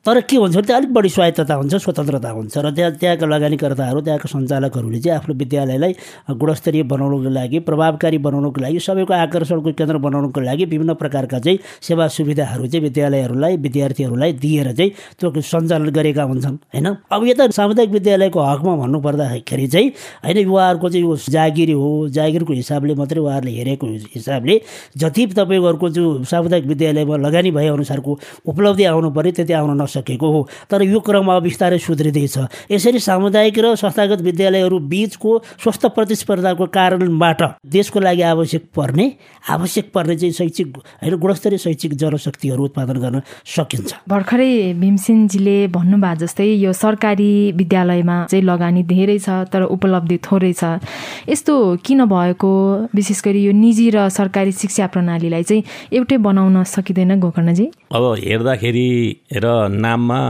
[0.07, 4.01] तर के हुन्छ भने त्यहाँ अलिक बढी स्वायत्तता हुन्छ स्वतन्त्रता हुन्छ र त्यहाँ त्यहाँका लगानीकर्ताहरू
[4.01, 5.93] त्यहाँका सञ्चालकहरूले चाहिँ आफ्नो विद्यालयलाई
[6.37, 12.09] गुणस्तरीय बनाउनुको लागि प्रभावकारी बनाउनुको लागि सबैको आकर्षणको केन्द्र बनाउनुको लागि विभिन्न प्रकारका चाहिँ सेवा
[12.09, 14.91] सुविधाहरू चाहिँ विद्यालयहरूलाई विद्यार्थीहरूलाई दिएर चाहिँ
[15.21, 16.87] त्यो सञ्चालन गरेका हुन्छन् होइन?
[17.09, 19.89] अब यता सामुदायिक विद्यालयको हकमा भन्नुपर्दाखेरि चाहिँ
[20.21, 24.61] होइन उहाँहरूको चाहिँ यो जागिर हो जागिरको हिसाबले मात्रै उहाँहरूले हेरेको हिसाबले
[25.01, 30.29] जति तपाईँहरूको जो सामुदायिक विद्यालयमा लगानी भए अनुसारको उपलब्धि आउनु पऱ्यो त्यति आउन नसक्छ सकेको
[30.33, 32.37] हो। तर यो क्रम अब बिस्तारै सुध्रिँदैछ।
[32.71, 35.31] यसरी सामुदायिक र संस्थागत विद्यालयहरू बिचको
[35.63, 39.07] स्वस्थ प्रतिस्पर्धाको कारणबाट देशको लागि आवश्यक पर्ने
[39.51, 46.49] आवश्यक पर्ने चाहिँ शैक्षिक होइन गुणस्तरीय शैक्षिक जनशक्तिहरू उत्पादन गर्न सकिन्छ। भर्खरै भीमसेनजीले भन्नुभएको जस्तै
[46.59, 50.81] यो सरकारी विद्यालयमा चाहिँ लगानी धेरै छ तर उपलब्धि थोरै छ।
[51.29, 51.55] यस्तो
[51.85, 52.53] किन भएको?
[52.95, 57.67] विशेष गरी यो निजी र सरकारी शिक्षा प्रणालीलाई चाहिँ एउटै बनाउन सकिँदैन गोकर्णजी?
[57.93, 58.89] अब हेर्दाखेरि
[59.35, 59.47] र
[59.85, 60.21] नाममा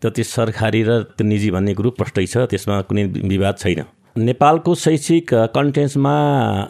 [0.00, 3.84] त्यति सरकारी र त्यो निजी भन्ने कुरो प्रष्टै छ त्यसमा कुनै विवाद छैन।
[4.18, 6.14] नेपालको शैक्षिक कन्टेन्समा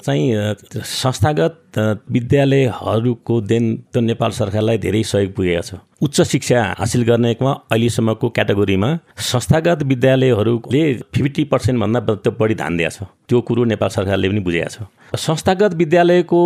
[0.05, 1.79] चाहिँ संस्थागत
[2.13, 8.91] विद्यालयहरूको देन त नेपाल सरकारलाई धेरै सहयोग पुगेको छ। उच्च शिक्षा हासिल गर्नेमा अहिलेसम्मको क्याटेगोरीमा
[9.33, 10.83] संस्थागत विद्यालयहरूले
[11.15, 12.01] फिफ्टी पर्सेन्टभन्दा
[12.37, 16.43] बढी ध्यान दिएको छ। त्यो कुरो नेपाल सरकारले पनि बुझेको छ। संस्थागत विद्यालयको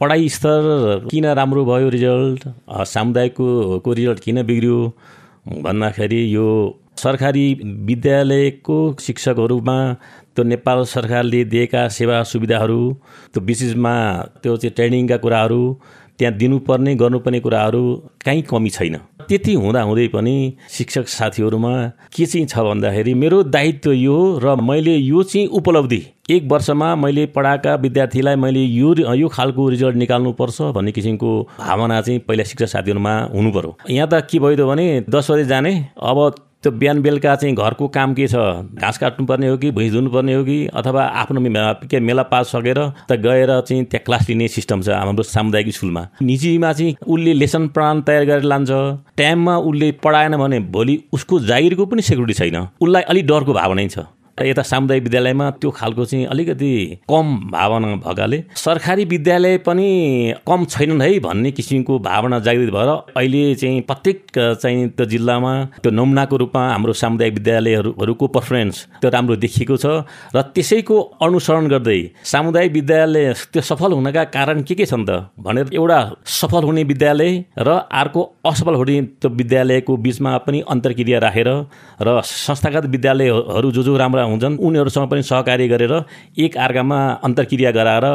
[0.00, 0.60] पढाइ स्तर
[1.10, 2.42] किन राम्रो भयो रिजल्ट?
[2.72, 4.80] सामुदायिकको रिजल्ट किन बिग्रियो?
[5.46, 6.46] भन्दाखेरि यो
[6.98, 7.46] सरकारी
[7.86, 9.76] विद्यालयको शिक्षकहरूमा
[10.34, 12.80] त्यो नेपाल सरकारले दिएका सेवा सुविधाहरू
[13.34, 13.94] त्यो विशेषमा
[14.42, 15.60] त्यो चाहिँ ट्रेनिङका कुराहरू
[16.18, 17.82] त्यहाँ दिनुपर्ने गर्नुपर्ने कुराहरू
[18.24, 18.96] काहीँ कमी छैन।
[19.28, 20.36] त्यति हुँदा हुँदै पनि
[20.70, 21.72] शिक्षक साथीहरूमा
[22.16, 27.24] के चाहिँ छ भन्दाखेरि मेरो दायित्व यो र मैले यो चाहिँ उपलब्धि एक वर्षमा मैले
[27.34, 33.12] पढाएका विद्यार्थीलाई मैले यो यो खालको रिजल्ट निकाल्नुपर्छ भन्ने किसिमको भावना चाहिँ पहिला शिक्षा साथीहरूमा
[33.34, 36.18] हुनु पर्यो यहाँ त के भयो त भने दस बजे जाने अब
[36.62, 38.34] त्यो बिहान बेलुका चाहिँ घरको काम के छ?
[38.34, 41.40] घाँस काट्नुपर्ने हो कि भुइँ धुनुपर्ने हो कि अथवा आफ्नो
[41.86, 46.06] के मेला पास सकेर त गएर चाहिँ त्यहाँ क्लास लिने सिस्टम छ हाम्रो सामुदायिक स्कुलमा।
[46.22, 48.70] निजीमा चाहिँ उसले लेसन प्लान तयार गरेर लान्छ।
[49.16, 53.98] टाइममा उसले पढाएन भने भोलि उसको जागिरको पनि सेक्युरिटी छैन। उसलाई अलिक डरको भावना छ।
[54.38, 56.72] यता सामुदायिक विद्यालयमा त्यो खालको चाहिँ अलिकति
[57.08, 59.88] कम भावना भएकाले सरकारी विद्यालय पनि
[60.46, 65.92] कम छैनन् है भन्ने किसिमको भावना जागृत भएर अहिले चाहिँ प्रत्येक चाहिँ त्यो जिल्लामा त्यो
[65.92, 69.86] नमुनाको रूपमा हाम्रो सामुदायिक विद्यालयहरूको पर्फर्मेन्स त्यो राम्रो देखिएको छ
[70.36, 75.72] र त्यसैको अनुसरण गर्दै सामुदायिक विद्यालय त्यो सफल हुनका कारण के के छन् त भनेर
[75.72, 76.00] एउटा
[76.34, 81.50] सफल हुने विद्यालय र अर्को असफल हुने त्यो विद्यालयको बिचमा पनि अन्तर्क्रिया राखेर
[82.02, 85.94] र संस्थागत विद्यालयहरू जो जो राम्रो हुन्छन्। उनीहरूसँग पनि सहकार्य गरेर
[86.38, 88.06] एक अर्कामा अन्तर्क्रिया गराएर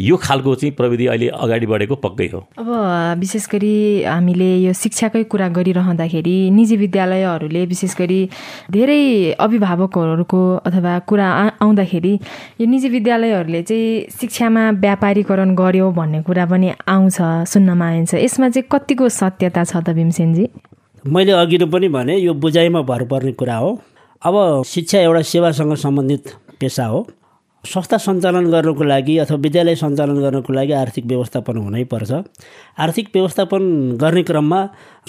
[0.00, 2.68] यो खालको चाहिँ प्रविधि अहिले अगाडि बढेको पक्कै हो। अब
[3.20, 3.74] विशेष गरी
[4.04, 8.20] हामीले यो शिक्षाकै कुरा गरिरहँदाखेरि निजी विद्यालयहरूले विशेष गरी
[8.70, 9.00] धेरै
[9.38, 11.28] अभिभावकहरूको अथवा कुरा
[11.60, 12.12] आउँदाखेरि
[12.60, 17.18] यो निजी विद्यालयहरूले चाहिँ शिक्षामा व्यापारीकरण गर्यो भन्ने कुरा पनि आउँछ
[17.52, 20.46] सुन्नमा आइन्छ। यसमा चाहिँ कतिको सत्यता छ त भीमसेनजी?
[21.04, 23.70] मैले अघि पनि भने यो बुझाइमा भर पर्ने कुरा हो।
[24.22, 27.06] अब शिक्षा एउटा सेवासँग सम्बन्धित पेसा हो।
[27.64, 32.12] संस्था सञ्चालन गर्नको लागि अथवा विद्यालय सञ्चालन गर्नको लागि आर्थिक व्यवस्थापन हुनैपर्छ
[32.78, 33.62] आर्थिक व्यवस्थापन
[34.00, 34.60] गर्ने क्रममा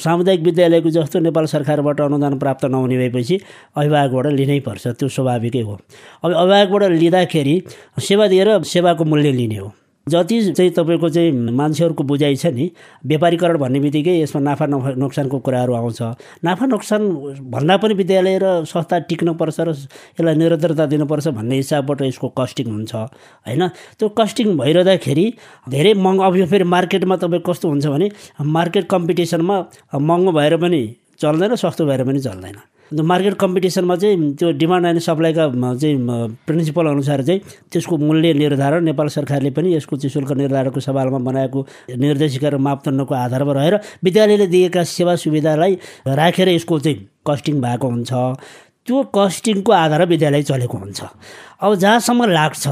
[0.03, 3.39] सामुदायिक विद्यालयको जस्तो नेपाल सरकारबाट अनुदान प्राप्त नहुने भएपछि
[3.77, 5.79] अभिभावकबाट लिनैपर्छ त्यो स्वाभाविकै हो।
[6.23, 7.61] अब अभिभावकबाट लिँदाखेरि
[7.99, 9.71] सेवा दिएर सेवाको मूल्य लिने हो।
[10.07, 12.71] जति चाहिँ तपाईँको चाहिँ मान्छेहरूको बुझाइ छ नि
[13.05, 14.65] व्यापारीकरण भन्ने बित्तिकै यसमा नाफा
[14.95, 16.01] नोक्सानको कुराहरू आउँछ।
[16.43, 17.01] नाफा नोक्सान
[17.51, 22.95] भन्दा पनि विद्यालय र संस्था टिक्नुपर्छ र यसलाई निरन्तरता दिनुपर्छ भन्ने हिसाबबाट यसको कस्टिङ हुन्छ
[22.95, 23.67] होइन?
[23.99, 25.25] त्यो कस्टिङ भइरहँदाखेरि
[25.69, 28.07] धेरै महँगो अब फेरि मार्केटमा तपाईँ कस्तो हुन्छ भने
[28.41, 29.57] मार्केट कम्पिटिसनमा
[29.93, 30.81] महँगो भएर पनि
[31.19, 32.57] चल्दैन सस्तो भएर पनि चल्दैन।
[32.91, 35.97] मार्केट कम्पिटिसनमा चाहिँ त्यो डिमान्ड एन्ड सप्लाईका चाहिँ
[36.47, 41.65] प्रिन्सिपल अनुसार चाहिँ त्यसको मूल्य निर्धारण नेपाल सरकारले पनि यसको चाहिँ शुल्क निर्धारणको सवालमा बनाएको
[41.97, 46.97] निर्देशिका र मापदण्डको आधारमा रहेर विद्यालयले दिएका सेवा सुविधालाई राखेर यसको चाहिँ
[47.27, 48.11] कस्टिङ भएको हुन्छ।
[48.87, 51.03] त्यो कस्टिङको आधार विद्यालय चलेको हुन्छ।
[51.59, 52.67] अब जहाँसम्म लाग्छ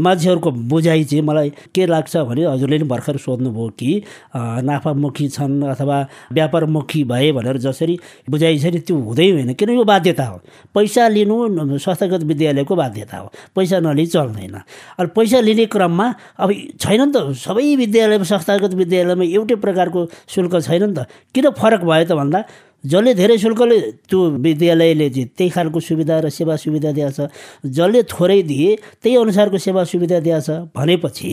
[0.00, 3.90] मान्छेहरूको बुझाइ चाहिँ मलाई के लाग्छ भने हजुरले नि भर्खर सोध्नुभयो कि
[4.36, 5.98] नाफामुखी छन् अथवा
[6.32, 7.98] व्यापारमुखी भए भनेर जसरी
[8.30, 10.36] बुझाइ छ नि त्यो हुँदै होइन। किन यो बाध्यता हो?
[10.74, 14.56] पैसा लिनु संस्थागत विद्यालयको बाध्यता हो। पैसा नलिई चल्दैन।
[14.98, 16.06] अनि पैसा लिने क्रममा
[16.38, 16.48] अब
[16.80, 21.82] छैन नि त सबै विद्यालयमा संस्थागत विद्यालयमा एउटै प्रकारको शुल्क छैन नि त। किन फरक
[21.84, 22.40] भयो त भन्दा
[22.84, 27.18] जसले धेरै शुल्कले त्यो विद्यालयले त्यही खालको सुविधा र सेवा सुविधा दिएछ
[27.70, 31.30] जसले थोरै दिए त्यही अनुसारको सेवा सुविधा दिएछ भनेपछि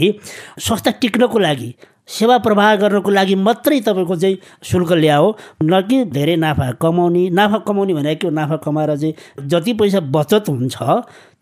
[0.59, 1.71] संस्था टिक्नको लागि
[2.07, 5.31] सेवा प्रवाह गर्नको लागि मात्रै तपाईँको चाहिँ शुल्क ल्याओ
[5.63, 10.75] न कि धेरै नाफा कमाउने। नाफा कमाउने भनेको नाफा कमाएर चाहिँ जति पैसा बचत हुन्छ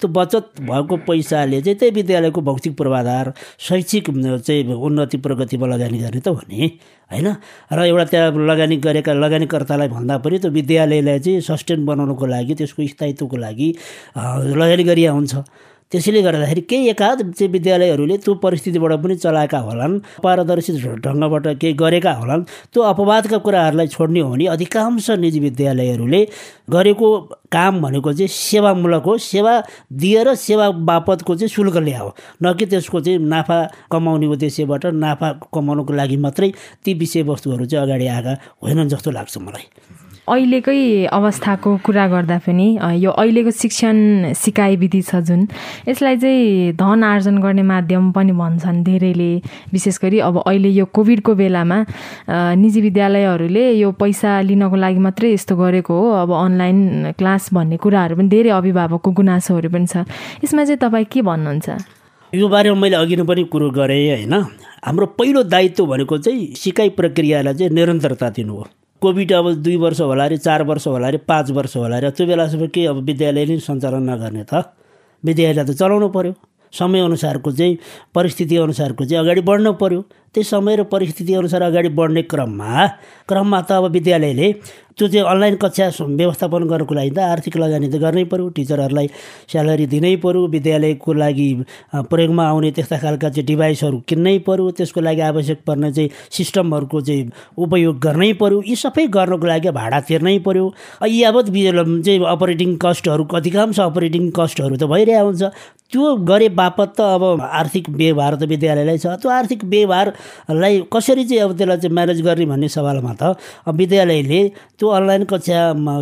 [0.01, 4.09] त्यो बचत भएको पैसाले चाहिँ त्यही विद्यालयको भौतिक पूर्वाधार शैक्षिक
[4.41, 6.65] चाहिँ उन्नति प्रगतिमा लगानी गर्ने त भने
[7.11, 7.27] होइन?
[7.71, 12.87] र एउटा त्यहाँ लगानी गरेका लगानीकर्तालाई भन्दा पनि त्यो विद्यालयलाई चाहिँ सस्टेन बनाउनुको लागि त्यसको
[12.87, 13.69] स्थायित्वको लागि
[14.17, 15.33] लगानी गरिया हुन्छ।
[15.91, 20.73] त्यसैले गर्दाखेरि केही एकाध चाहिँ विद्यालयहरूले त्यो परिस्थितिबाट पनि चलाएका होलान् पारदर्शी
[21.05, 22.43] ढङ्गबाट केही गरेका होलान्
[22.73, 26.21] त्यो अपवादका कुराहरूलाई छोड्ने हो भने अधिकांश निजी विद्यालयहरूले
[26.69, 27.09] गरेको
[27.51, 29.53] काम भनेको चाहिँ सेवामूलक हो। सेवा
[29.93, 32.09] दिएर सेवा बापतको चाहिँ शुल्क ल्याओ
[32.43, 33.57] न कि त्यसको चाहिँ नाफा
[33.91, 36.51] कमाउने उद्देश्यबाट नाफा कमाउनुको लागि मात्रै
[36.83, 39.65] ती विषयवस्तुहरू चाहिँ अगाडि आएका होइनन् जस्तो लाग्छ मलाई।
[40.25, 45.41] अहिलेकै अवस्थाको कुरा गर्दा पनि यो अहिलेको शिक्षण सिकाइ विधि छ जुन
[45.87, 49.31] यसलाई चाहिँ धन आर्जन गर्ने माध्यम पनि भन्छन् धेरैले।
[49.73, 51.77] विशेष गरी अब अहिले यो कोभिडको बेलामा
[52.57, 58.15] निजी विद्यालयहरूले यो पैसा लिनको लागि मात्रै यस्तो गरेको हो। अब अनलाइन क्लास भन्ने कुराहरू
[58.17, 60.09] पनि धेरै अभिभावकको गुनासोहरू पनि छ।
[60.41, 61.69] यसमा चाहिँ तपाईँ के भन्नुहुन्छ?
[62.33, 64.33] यो बारेमा मैले अघि नै पनि कुरो गरेँ होइन?
[64.89, 68.65] हाम्रो पहिलो दायित्व भनेको चाहिँ सिकाइ प्रक्रियालाई चाहिँ निरन्तरता दिनु हो।
[69.01, 72.25] कोभिड अब दुई वर्ष होला अरे चार वर्ष होला अरे पाँच वर्ष होला अरे त्यो
[72.27, 74.63] बेलासम्म के अब विद्यालयले सञ्चालन नगर्ने त।
[75.23, 76.33] विद्यालय त चलाउनु पऱ्यो
[76.73, 77.77] समयअनुसारको चाहिँ
[78.15, 79.99] परिस्थिति अनुसारको चाहिँ अगाडि बढ्नु पऱ्यो
[80.35, 82.87] त्यस समय र परिस्थिति अनुसार अगाडि बढ्ने क्रममा
[83.27, 84.51] क्रममा त अब विद्यालयले
[84.97, 89.07] त्यो चाहिँ अनलाइन कक्षा व्यवस्थापन गर्नको लागि त आर्थिक लगानी त गर्नै पऱ्यो टिचरहरूलाई
[89.51, 91.47] स्यालेरी दिनै पऱ्यो विद्यालयको लागि
[92.11, 97.29] प्रयोगमा आउने त्यस्ता खालका चाहिँ डिभाइसहरू किन्नै पऱ्यो त्यसको लागि आवश्यक पर्ने चाहिँ सिस्टमहरूको चाहिँ
[97.59, 100.65] उपयोग गर्नै पऱ्यो यी सबै गर्नको लागि भाडा तिर्नै पऱ्यो
[101.11, 105.43] यावत चाहिँ अपरेटिङ कस्टहरू अधिकांश अपरेटिङ कस्टहरू त भइरहेको हुन्छ।
[105.93, 109.63] त्यो गरे बापत त अब आर्थिक व्यवहार त विद्यालयलाई छ। त्यो आर्थिक
[110.49, 113.23] व्यवहारलाई कसरी चाहिँ अब त्यसलाई चाहिँ म्यानेज गर्ने भन्ने सवालमा त
[113.79, 114.41] विद्यालयले
[114.79, 115.59] त्यो अनलाइन कक्षा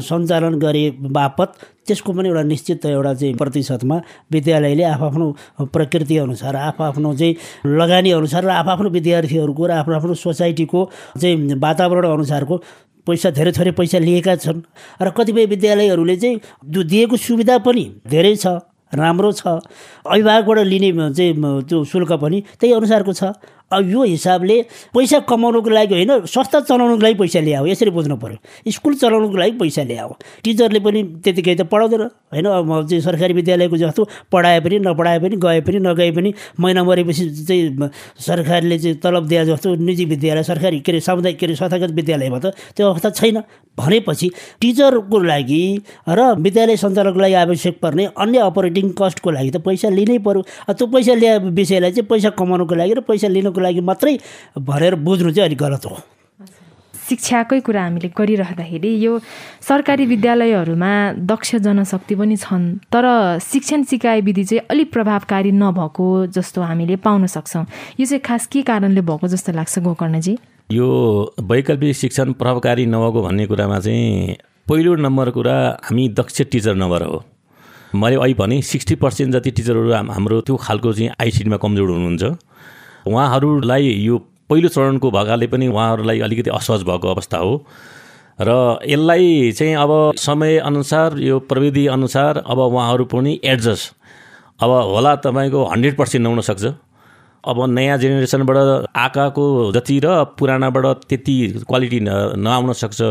[0.07, 0.83] सञ्चालन गरे
[1.17, 1.49] बापत
[1.88, 3.97] त्यसको पनि एउटा निश्चित एउटा चाहिँ प्रतिशतमा
[4.31, 5.25] विद्यालयले आफ्नो
[5.73, 7.36] प्रकृति अनुसार आफ्नो चाहिँ
[7.67, 10.89] लगानी अनुसार र आफ्नो विद्यार्थीहरूको र आफ्नो आफ्नो सोसाइटीको
[11.21, 12.57] चाहिँ वातावरण अनुसारको
[13.07, 14.62] पैसा धेरै थोरै पैसा लिएका छन्
[15.01, 16.39] र कतिपय विद्यालयहरूले चाहिँ
[16.71, 19.59] जो दिएको सुविधा पनि धेरै छ राम्रो छ।
[20.05, 21.33] अभिभावकबाट लिने चाहिँ
[21.67, 23.23] त्यो शुल्क पनि त्यही अनुसारको छ।
[23.73, 24.62] अब यो हिसाबले
[24.93, 29.51] पैसा कमाउनुको लागि होइन संस्था चलाउनुको लागि पैसा ल्याऊ। यसरी बुझ्नु पऱ्यो स्कुल चलाउनुको लागि
[29.59, 30.12] पैसा ल्याऊ।
[30.43, 32.01] टिचरले पनि त्यतिकै त पढाउँदैन।
[32.33, 36.83] होइन अब चाहिँ सरकारी विद्यालयको जस्तो पढाए पनि नपढाए पनि गए पनि नगए पनि महिना
[36.83, 41.55] मरेपछि चाहिँ सरकारले चाहिँ तलब दिए जस्तो निजी विद्यालय सरकारी के अरे सामुदायिक के अरे
[41.55, 43.41] संस्थागत विद्यालयमा त त्यो अवस्था छैन।
[43.77, 44.29] भनेपछि
[44.62, 45.63] टिचरको लागि
[46.09, 50.88] र विद्यालय सञ्चालनको लागि आवश्यक पर्ने अन्य अपरेटिङ कस्टको लागि त पैसा लिनै पऱ्यो त्यो
[50.93, 54.17] पैसा ल्या विषयलाई चाहिँ पैसा कमाउनुको लागि र पैसा लिनुको लागि मात्रै
[54.60, 55.97] भनेर बुझ्नु चाहिँ अलिक गलत हो।
[57.04, 59.19] शिक्षाकै कुरा हामीले गरिरहँदाखेरि यो
[59.67, 60.91] सरकारी विद्यालयहरूमा
[61.28, 63.06] दक्ष जनशक्ति पनि छन् तर
[63.43, 67.65] शिक्षण सिकाइ विधि चाहिँ अलिक प्रभावकारी नभएको जस्तो हामीले पाउन सक्छौँ।
[67.99, 70.38] यो चाहिँ खास के कारणले भएको जस्तो लाग्छ गोकर्णजी?
[70.71, 70.88] यो
[71.43, 77.23] वैकल्पिक शिक्षण प्रभावकारी नभएको भन्ने कुरामा चाहिँ पहिलो नम्बर कुरा हामी दक्ष टिचर नभएर हो।
[77.99, 82.23] मैले अहिले भने सिक्सटी पर्सेन्ट जति टिचरहरू हाम्रो त्यो खालको चाहिँ आइसिडीमा कमजोर हुनुहुन्छ।
[83.07, 84.17] उहाँहरूलाई यो
[84.49, 87.53] पहिलो चरणको भएकाले पनि उहाँहरूलाई अलिकति असहज भएको अवस्था हो।
[88.39, 93.93] र यसलाई चाहिँ अब समयअनुसार यो प्रविधि अनुसार अब उहाँहरू पनि एडजस्ट
[94.59, 96.65] अब होला तपाईँको हन्ड्रेड पर्सेन्ट नहुन सक्छ।
[97.43, 98.57] अब नयाँ जेनेरेसनबाट
[98.95, 101.35] आकाको जति र पुरानाबाट त्यति
[101.67, 103.01] क्वालिटी नआउन सक्छ।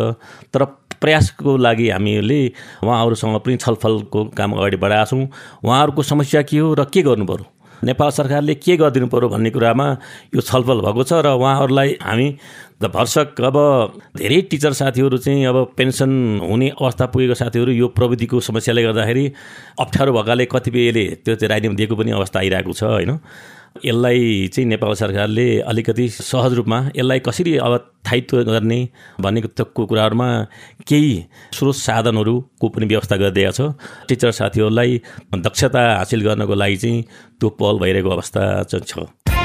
[0.53, 0.65] तर
[1.01, 2.41] प्रयासको लागि हामीले
[2.85, 5.27] उहाँहरूसँग पनि छलफलको काम अगाडि बढाएका छौँ।
[5.65, 7.47] उहाँहरूको समस्या के हो र के गर्नु पऱ्यो
[7.85, 9.87] नेपाल सरकारले के गरिदिनु पऱ्यो भन्ने कुरामा
[10.35, 12.29] यो छलफल भएको छ र उहाँहरूलाई हामी
[12.83, 13.57] भर्सक अब
[14.17, 16.11] धेरै टिचर साथीहरू चाहिँ अब पेन्सन
[16.43, 19.25] हुने अवस्था पुगेको साथीहरू यो प्रविधिको समस्याले गर्दाखेरि
[19.79, 23.19] अप्ठ्यारो भएकाले कतिपयले त्यो चाहिँ राइडिङ दिएको पनि अवस्था आइरहेको छ होइन?
[23.85, 28.81] यसलाई चाहिँ नेपाल सरकारले अलिकति सहज रूपमा यसलाई कसरी अब स्थायित्व गर्ने
[29.21, 30.29] भन्ने कुराहरूमा
[30.89, 31.13] केही
[31.55, 33.75] स्रोत साधनहरूको पनि व्यवस्था गरिदिएको छ।
[34.09, 35.01] टिचर साथीहरूलाई
[35.37, 37.03] दक्षता हासिल गर्नको लागि चाहिँ
[37.41, 39.42] त्यो पहल भइरहेको अवस्था चाहिँ छ।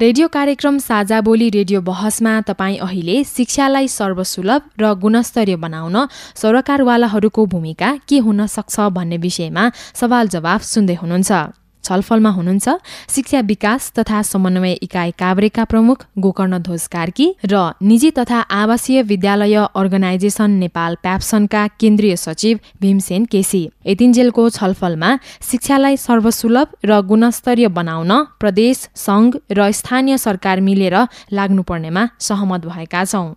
[0.00, 5.96] रेडियो कार्यक्रम साझा बोली रेडियो बहसमा तपाईँ अहिले शिक्षालाई सर्वसुलभ र गुणस्तरीय बनाउन
[6.40, 12.68] सरकारवालाहरूको भूमिका के हुन सक्छ भन्ने विषयमा सवाल जवाफ सुन्दै हुनुहुन्छ। छलफलमा हुनुहुन्छ
[13.14, 19.56] शिक्षा विकास तथा समन्वय इकाइ काभ्रेका प्रमुख गोकर्ण ध्वज कार्की र निजी तथा आवासीय विद्यालय
[19.74, 25.10] अर्गनाइजेसन नेपाल प्याप्सनका केन्द्रीय सचिव भीमसेन केसी। यतिन्जेलको छलफलमा
[25.50, 30.96] शिक्षालाई सर्वसुलभ र गुणस्तरीय बनाउन प्रदेश संघ र स्थानीय सरकार मिलेर
[31.32, 33.28] लाग्नुपर्नेमा सहमत भएका छौं।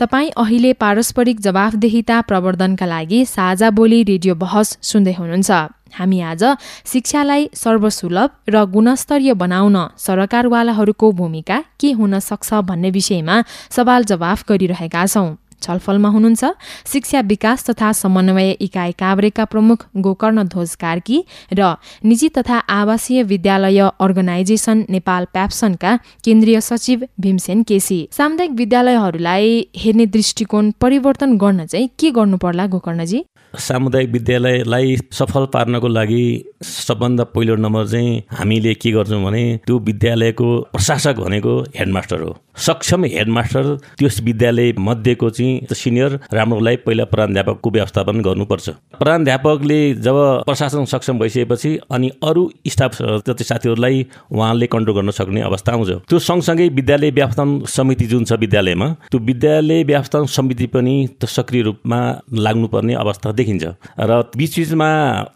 [0.00, 5.50] तपाईँ अहिले पारस्परिक जवाफदेहिता प्रवर्धनका लागि साझा बोली रेडियो बहस सुन्दै हुनुहुन्छ।
[5.92, 6.44] हामी आज
[6.92, 13.36] शिक्षालाई सर्वसुलभ र गुणस्तरीय बनाउन सरकारवालाहरूको भूमिका के हुन सक्छ भन्ने विषयमा
[13.76, 15.28] सवाल जवाफ गरिरहेका छौं।
[15.62, 16.44] छलफलमा हुनुहुन्छ।
[16.86, 23.80] शिक्षा विकास तथा समन्वय इकाइ काभ्रेका प्रमुख गोकर्ण ध्वज कार्की र निजी तथा आवासीय विद्यालय
[24.00, 32.10] अर्गनाइजेसन नेपाल प्याप्सनका केन्द्रीय सचिव भीमसेन केसी। सामुदायिक विद्यालयहरूलाई हेर्ने दृष्टिकोण परिवर्तन गर्न चाहिँ के
[32.10, 33.24] गर्नु पर्ला गोकर्णजी?
[33.54, 36.22] सामुदायिक विद्यालयलाई सफल पार्नको लागि
[36.62, 43.04] सबभन्दा पहिलो नम्बर चाहिँ हामीले के गर्छौँ भने त्यो विद्यालयको प्रशासक भनेको हेडमास्टर हो। सक्षम
[43.04, 51.18] हेडमास्टर त्यस विद्यालय मध्येको चाहिँ सिनियर राम्रोलाई पहिला प्रधानध्यापकको व्यवस्थापन गर्नुपर्छ। प्रधानध्यापकले जब प्रशासन सक्षम
[51.18, 57.10] भइसकेपछि अनि अरू स्टाफ जति साथीहरूलाई उहाँले कन्ट्रोल गर्न सक्ने अवस्था आउँछ। त्यो सँगसँगै विद्यालय
[57.10, 60.94] व्यवस्थापन समिति जुन छ विद्यालयमा त्यो विद्यालय व्यवस्थापन समिति पनि
[61.26, 62.00] सक्रिय रूपमा
[62.34, 63.64] लाग्नुपर्ने अवस्था देखिन्छ।
[64.00, 64.90] र बिचबिचमा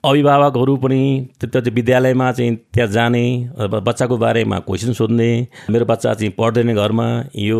[0.05, 1.03] अभिभावकहरू पनि
[1.40, 3.24] त्यो विद्यालयमा चाहिँ त्यहाँ जाने
[3.81, 5.31] बच्चाको बारेमा क्वेसन सोध्ने
[5.70, 7.04] मेरो बच्चा चाहिँ पढ्दैन घरमा
[7.37, 7.59] यो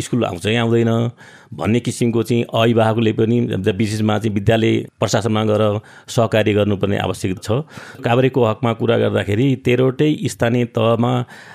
[0.00, 0.90] स्कुल आउँछ कि आउँदैन
[1.54, 3.40] भन्ने किसिमको चाहिँ अभिभावकले पनि
[3.72, 5.62] विशेषमा चाहिँ विद्यालय प्रशासनमा गएर
[6.08, 7.48] सहकार्य गर्नुपर्ने आवश्यक छ।
[8.04, 11.12] काभ्रेको हकमा कुरा गर्दाखेरि तेह्रवटै स्थानीय तहमा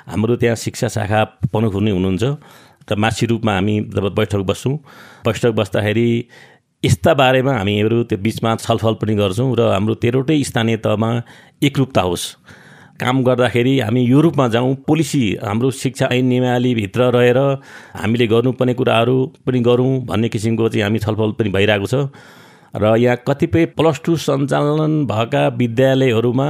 [0.09, 2.23] हाम्रो त्यहाँ शिक्षा शाखा प्रमुख हुने हुनुहुन्छ
[2.91, 4.75] र मासी रूपमा हामी जब बैठक बस्छौँ।
[5.25, 6.09] बैठक बस्दाखेरि
[6.83, 11.11] यस्ता बारेमा हामीहरू त्यो बिचमा छलफल पनि गर्छौँ र हाम्रो तेह्रवटै स्थानीय तहमा
[11.63, 12.25] एकरूपता होस्।
[13.01, 17.37] काम गर्दाखेरि हामी यो रूपमा जाउँ पोलिसी हाम्रो शिक्षा ऐन नियमावलीभित्र रहेर
[17.97, 21.95] हामीले गर्नुपर्ने कुराहरू पनि गरौँ भन्ने किसिमको चाहिँ हामी छलफल पनि भइरहेको छ।
[22.73, 26.47] र यहाँ कतिपय प्लस टू सञ्चालन भएका विद्यालयहरूमा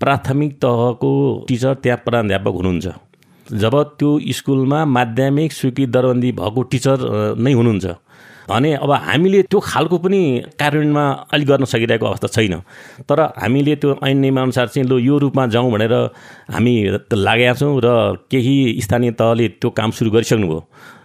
[0.00, 1.12] प्राथमिक तहको
[1.48, 2.86] टिचर त्यहाँ प्रधानध्यापक हुनुहुन्छ।
[3.46, 6.96] जब त्यो स्कुलमा माध्यमिक स्वीकृत दरबन्दी भएको टिचर
[7.36, 7.86] नै हुनुहुन्छ।
[8.48, 10.20] भने अब हामीले त्यो खालको पनि
[10.60, 12.54] कार्यान्वयनमा अलिक गर्न सकिरहेको अवस्था छैन।
[13.08, 15.94] तर हामीले त्यो ऐन नियमअनुसार चाहिँ लु यो रूपमा जाउँ भनेर
[16.52, 16.74] हामी
[17.12, 17.88] लागेका छौँ र
[18.30, 20.60] केही स्थानीय तहले त्यो काम सुरु गरिसक्नुभयो।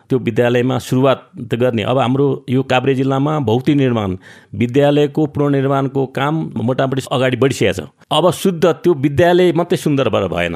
[0.09, 1.19] त्यो विद्यालयमा सुरुवात
[1.53, 4.17] गर्ने। अब हाम्रो यो काभ्रे जिल्लामा भौतिक निर्माण
[4.57, 10.55] विद्यालयको पुनर्निर्माणको काम मोटामोटी अगाडि बढिसकेको छ। अब शुद्ध त्यो विद्यालय मात्रै सुन्दर भएन।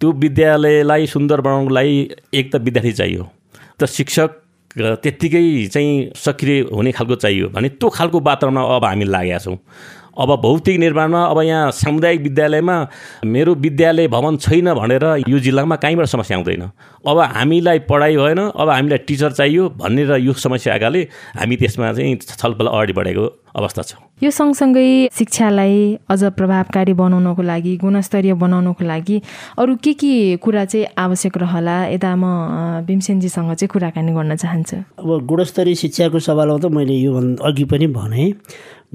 [0.00, 1.96] त्यो विद्यालयलाई सुन्दर बनाउनको लागि
[2.34, 3.22] एक त विद्यार्थी चाहियो
[3.78, 4.30] त शिक्षक
[4.78, 9.56] त्यत्तिकै चाहिँ सक्रिय हुने खालको चाहियो भने त्यो खालको वातावरणमा अब हामी लागेका छौँ।
[10.18, 12.76] अब भौतिक निर्माणमा अब यहाँ सामुदायिक विद्यालयमा
[13.24, 16.62] मेरो विद्यालय भवन छैन भनेर यो जिल्लामा कहीँबाट समस्या आउँदैन।
[17.06, 21.02] अब हामीलाई पढाइ भएन अब हामीलाई टिचर चाहियो भनेर यो समस्या आएकाले
[21.38, 23.26] हामी त्यसमा चाहिँ छलफल अगाडि बढेको
[23.58, 25.78] अवस्था छ। यो सँगसँगै शिक्षालाई
[26.10, 29.20] अझ प्रभावकारी बनाउनको लागि गुणस्तरीय बनाउनको लागि
[29.58, 35.26] अरू के के कुरा चाहिँ आवश्यक रहला यता म भीमसेनजीसँग चाहिँ कुराकानी गर्न चाहन्छु। अब
[35.26, 38.24] गुणस्तरीय शिक्षाको सवालमा त मैले यो अघि पनि भने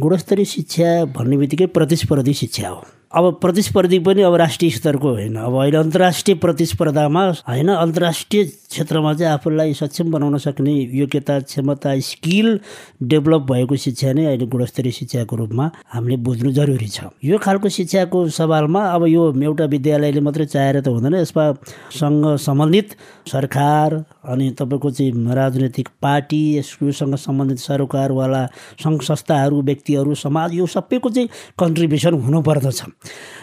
[0.01, 2.83] गुणस्तरीय शिक्षा भन्ने बित्तिकै प्रतिस्पर्धी शिक्षा हो
[3.16, 9.34] अब प्रतिस्पर्धी पनि अब राष्ट्रिय स्तरको होइन। अब अहिले अन्तर्राष्ट्रिय प्रतिस्पर्धामा होइन अन्तर्राष्ट्रिय क्षेत्रमा चाहिँ
[9.34, 12.60] आफूलाई सक्षम बनाउन सक्ने योग्यता क्षमता स्किल
[13.04, 18.28] डेभलप भएको शिक्षा नै अहिले गुणस्तरीय शिक्षाको रूपमा हामीले बुझ्नु जरुरी छ। यो खालको शिक्षाको
[18.34, 21.46] सवालमा अब यो एउटा विद्यालयले मात्रै चाहेर त हुँदैन यसमा
[21.94, 22.98] सँग सम्बन्धित
[23.30, 23.94] सरकार
[24.26, 28.46] अनि तपाईँको चाहिँ राजनैतिक पार्टी यससँग सम्बन्धित सरकारवाला
[28.82, 32.82] सङ्घ संस्थाहरू व्यक्तिहरू समाज यो सबैको चाहिँ कन्ट्रिब्युसन हुनुपर्दछ।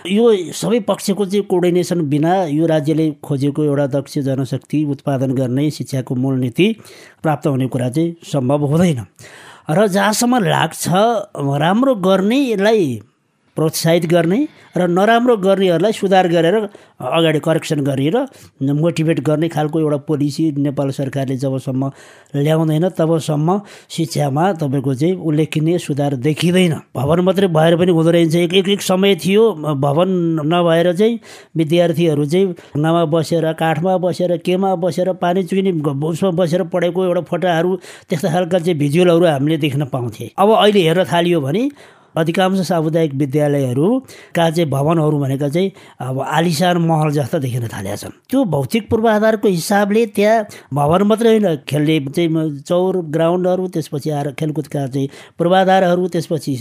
[0.07, 6.15] यो सबै पक्षको चाहिँ कोर्डिनेसन बिना यो राज्यले खोजेको एउटा दक्ष जनशक्ति उत्पादन गर्ने शिक्षाको
[6.15, 6.77] मूल नीति
[7.23, 9.05] प्राप्त हुने कुरा चाहिँ सम्भव हुँदैन।
[9.71, 10.89] र जहाँसम्म लाग्छ
[11.61, 13.03] राम्रो गर्नेलाई
[13.57, 14.47] प्रोत्साहित गर्ने
[14.77, 16.57] र नराम्रो गर्नेहरूलाई सुधार गरेर
[17.01, 18.17] अगाडि करेक्सन गरेर
[18.63, 21.91] मोटिभेट गर्ने खालको एउटा पोलिसी नेपाल सरकारले जबसम्म
[22.37, 28.55] ल्याउँदैन तबसम्म शिक्षामा तपाईँको चाहिँ उल्लेखनीय सुधार देखिँदैन। भवन मात्रै भएर पनि हुँदो रहेछ। एक
[28.55, 29.43] एक एक समय थियो
[29.77, 30.09] भवन
[30.47, 31.19] नभएर चाहिँ
[31.57, 35.73] विद्यार्थीहरू चाहिँ ढुङ्गामा बसेर काठमा बसेर केमा बसेर पानी चुइने
[36.09, 37.77] उसमा बसेर पढेको एउटा फोटाहरू
[38.09, 41.69] त्यस्ता खालका चाहिँ भिजुअलहरू हामीले देख्न पाउँथे। अब अहिले हेर्न थालियो भने
[42.17, 48.45] अधिकांश सामुदायिक विद्यालयहरूका चाहिँ भवनहरू भनेका चाहिँ अब आलिसान महल जस्ता देखिन थालेका छन्। त्यो
[48.45, 50.45] भौतिक पूर्वाधारको हिसाबले त्यहाँ
[50.75, 55.09] भवन मात्रै होइन खेल्ने चाहिँ चौर ग्राउन्डहरू त्यसपछि आएर खेलकुदका चाहिँ
[55.39, 56.55] पूर्वाधारहरू त्यसपछि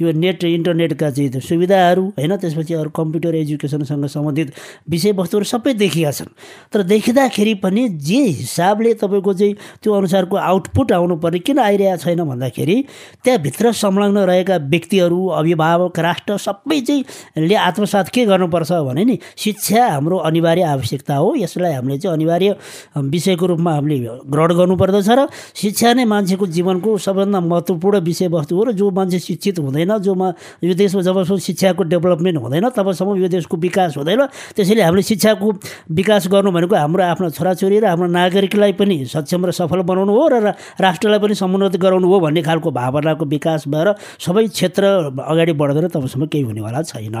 [0.00, 4.52] यो नेट इन्टरनेटका चाहिँ सुविधाहरू होइन त्यसपछि अरू कम्प्युटर एजुकेसनसँग सम्बन्धित
[4.90, 6.32] विषयवस्तुहरू सबै देखिएका छन्।
[6.72, 12.76] तर देखिँदाखेरि पनि जे हिसाबले तपाईँको चाहिँ त्यो अनुसारको आउटपुट आउनुपर्ने किन आइरहेको छैन भन्दाखेरि
[13.24, 17.04] त्यहाँभित्र संलग्न रहेका व्यक्ति व्यक्तिहरू अभिभावक राष्ट्र सबै चाहिँ
[17.38, 22.56] ले आत्मसात के गर्नुपर्छ भने नि शिक्षा हाम्रो अनिवार्य आवश्यकता हो। यसलाई हामीले चाहिँ अनिवार्य
[22.96, 23.98] विषयको रूपमा हामीले
[24.30, 29.58] ग्रहण गर्नुपर्दछ र शिक्षा नै मान्छेको जीवनको सबभन्दा महत्त्वपूर्ण विषयवस्तु हो र जो मान्छे शिक्षित
[29.58, 30.28] हुँदैन जोमा
[30.64, 34.20] यो देशमा जबसम्म शिक्षाको डेभलपमेन्ट हुँदैन तबसम्म यो देशको विकास हुँदैन
[34.56, 35.52] त्यसैले हामीले शिक्षाको
[35.90, 40.24] विकास गर्नु भनेको हाम्रो आफ्नो छोराछोरी र हाम्रो नागरिकलाई पनि सक्षम र सफल बनाउनु हो
[40.28, 45.52] र राष्ट्रलाई पनि समुन्नत गराउनु हो भन्ने खालको भावनाको विकास भएर सबै क्षेत्र क्षेत्र अगाडि
[45.52, 47.14] बढ्दैन तबसम्म केही हुनेवाला छैन।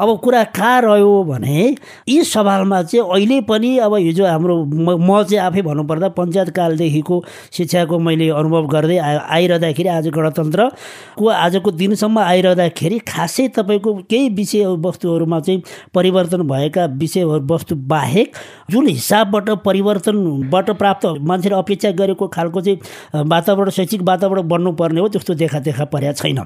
[0.00, 1.76] अब कुरा कहाँ रह्यो भने
[2.08, 8.28] यी सवालमा चाहिँ अहिले पनि अब हिजो हाम्रो म चाहिँ आफै भन्नुपर्दा पञ्चायतकालदेखिको शिक्षाको मैले
[8.30, 15.62] अनुभव गर्दै आइरहँदाखेरि आज गणतन्त्रको आजको दिनसम्म आइरहँदाखेरि खासै तपाईँको केही विषय वस्तुहरूमा चाहिँ
[15.94, 18.32] परिवर्तन भएका विषय वस्तु बाहेक
[18.70, 25.34] जुन हिसाबबाट परिवर्तनबाट प्राप्त मान्छेले अपेक्षा गरेको खालको चाहिँ वातावरण शैक्षिक वातावरण बन्नुपर्ने हो त्यस्तो
[25.34, 26.38] देखा देखा परेको छैन।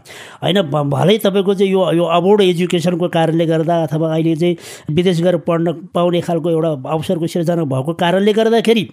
[0.43, 4.57] होइन भलै तपाईँको चाहिँ यो यो अबोर्ड एजुकेसनको कारणले गर्दा अथवा अहिले चाहिँ
[4.91, 8.89] विदेश गएर पढ्न पाउने खालको एउटा अवसरको सिर्जना भएको कारणले गर्दाखेरि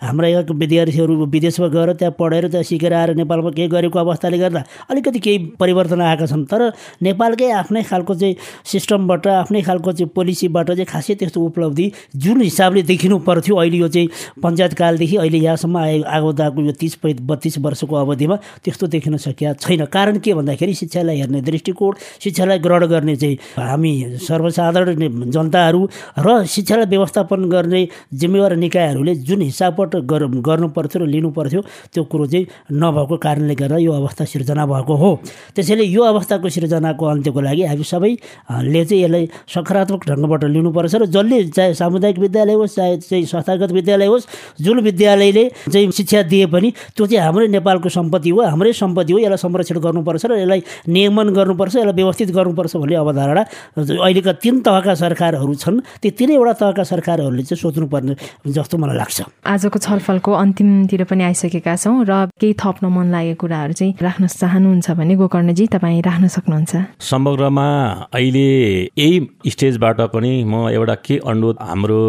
[0.00, 4.62] हाम्रा यहाँको विद्यार्थीहरू विदेशमा गएर त्यहाँ पढेर त्यहाँ सिकेर आएर नेपालमा केही गरेको अवस्थाले गर्दा
[4.90, 6.72] अलिकति केही परिवर्तन आएका छन्। तर
[7.02, 12.82] नेपालकै आफ्नै खालको चाहिँ सिस्टमबाट आफ्नै खालको चाहिँ पोलिसीबाट चाहिँ खासै त्यस्तो उपलब्धि जुन हिसाबले
[12.82, 14.08] देखिनु पर्थ्यो अहिले यो चाहिँ
[14.40, 19.84] पञ्चायतकालदेखि अहिले यहाँसम्म आए आएको यो तिस पै बत्तिस वर्षको अवधिमा त्यस्तो देखिन सकिया छैन।
[19.84, 25.80] कारण के भन्दाखेरि शिक्षालाई हेर्ने दृष्टिकोण शिक्षालाई ग्रहण गर्ने चाहिँ हामी सर्वसाधारण जनताहरू
[26.18, 31.60] र शिक्षालाई व्यवस्थापन गर्ने जिम्मेवार निकायहरूले जुन हिसाबबाट गर गर्नु पर्थ्यो र लिनु पर्थ्यो
[31.94, 35.10] त्यो कुरो चाहिँ नभएको कारणले गर्दा यो अवस्था सिर्जना भएको हो।
[35.54, 41.38] त्यसैले यो अवस्थाको सिर्जनाको अन्त्यको लागि हामी सबैले चाहिँ यसलाई सकारात्मक ढङ्गबाट लिनुपर्छ र जसले
[41.54, 44.26] चाहे सामुदायिक विद्यालय होस् चाहे चाहिँ संस्थागत विद्यालय होस्
[44.58, 49.18] जुन विद्यालयले चाहिँ शिक्षा दिए पनि त्यो चाहिँ हाम्रै नेपालको सम्पत्ति हो हाम्रै सम्पत्ति हो
[49.20, 53.42] यसलाई संरक्षण गर्नुपर्छ र यसलाई नियमन गर्नुपर्छ यसलाई व्यवस्थित गर्नुपर्छ भन्ने अवधारणा
[53.76, 58.14] अहिलेका तिन तहका सरकारहरू छन्। ती तिनैवटा तहका सरकारहरूले चाहिँ सोच्नुपर्ने
[58.48, 63.72] जस्तो मलाई लाग्छ। आजको छलफलको अन्तिमतिर पनि आइसकेका छौँ र केही थप्न मन लागेको कुराहरू
[63.72, 67.66] चाहिँ राख्न चाहनुहुन्छ भने गोकर्णजी तपाईँ राख्न सक्नुहुन्छ। समग्रमा
[68.14, 68.48] अहिले
[68.94, 69.16] यही
[69.48, 72.02] स्टेजबाट पनि म एउटा के अनुरोध हाम्रो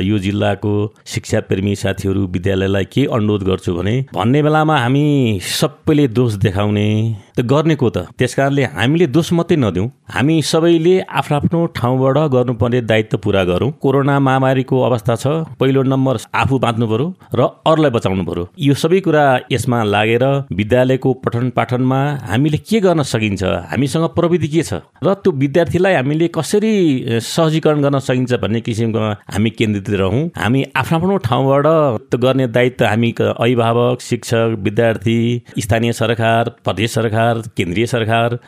[0.00, 0.72] यो जिल्लाको
[1.04, 5.04] शिक्षा प्रेमी साथीहरू विद्यालयलाई के अनुरोध गर्छु भने भन्ने बेलामा हामी
[5.42, 6.88] सबैले दोष देखाउने
[7.36, 12.18] त गर्ने को त। त्यस कारणले हामीले दोष मात्रै नदिउँ। हामी सबैले आफ्नो आफ्नो ठाउँबाट
[12.32, 15.26] गर्नुपर्ने दायित्व पुरा गरौँ। कोरोना महामारीको अवस्था छ।
[15.60, 17.06] पहिलो नम्बर आफू बाँच्नु पर्यो
[17.36, 23.02] र अरूलाई बचाउनु पर्यो। यो सबै कुरा यसमा लागेर विद्यालयको पठन पाठनमा हामीले के गर्न
[23.02, 23.42] सकिन्छ?
[23.72, 24.80] हामीसँग प्रविधि के छ?
[25.04, 26.72] र त्यो विद्यार्थीलाई हामीले कसरी
[27.20, 31.66] सहजीकरण गर्न सकिन्छ भन्ने किसिमको हामी केन्द्रित रहौँ। हामी आफ्नो आफ्नो ठाउँबाट
[32.10, 35.18] त्यो गर्ने दायित्व हामी अभिभावक शिक्षक विद्यार्थी
[35.60, 37.95] स्थानीय सरकार प्रदेश सरकार केन्द्रीय सरकार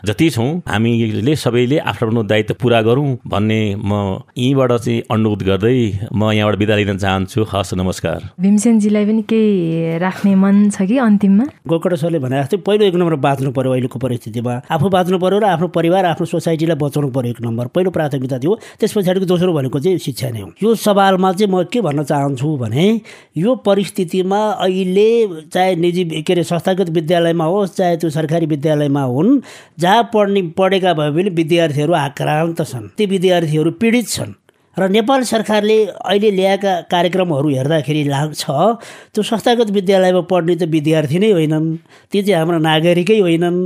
[0.06, 6.08] जति छौँ हामीले सबैले आफ्नो आफ्नो दायित्व पुरा गरौँ भन्ने म यहीँबाट चाहिँ अनुरोध गर्दै
[6.14, 11.44] म यहाँबाट बिदा लिन चाहन्छु। हस् नमस्कार। भीमसेनजीलाई पनि केही राख्ने मन छ कि अन्तिममा?
[11.68, 15.44] गोकर्ण सरले भने जस्तै पहिलो एक नम्बर बाँच्नु पर्यो अहिलेको परिस्थितिमा। आफू बाँच्नु पर्यो र
[15.44, 19.78] आफ्नो परिवार आफ्नो सोसाइटीलाई बचाउनु पर्यो एक नम्बर। पहिलो प्राथमिकता थियो त्यस पछाडिको दोस्रो भनेको
[19.80, 22.86] चाहिँ शिक्षा नै हो। यो सवालमा चाहिँ म के भन्न चाहन्छु भने
[23.36, 25.08] यो परिस्थितिमा अहिले
[25.52, 29.37] चाहे निजी के अरे संस्थागत विद्यालयमा होस् चाहे त्यो सरकारी विद्यालयमा हुन्
[29.78, 34.34] जहाँ पढ्ने पढेका भए पनि विद्यार्थीहरू आक्रान्त छन्। ती विद्यार्थीहरू पीडित छन्।
[34.76, 35.76] र नेपाल सरकारले
[36.06, 38.44] अहिले ल्याएका कार्यक्रमहरू हेर्दाखेरि लाग्छ
[39.14, 41.66] त्यो संस्थागत विद्यालयमा पढ्ने त विद्यार्थी नै होइनन्
[42.12, 43.58] ती चाहिँ हाम्रो नागरिकै होइनन्।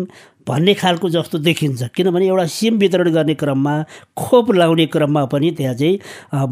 [0.49, 3.75] भन्ने खालको जस्तो देखिन्छ। किनभने एउटा सिम वितरण गर्ने क्रममा
[4.17, 5.99] खोप लाउने क्रममा पनि त्यहाँ चाहिँ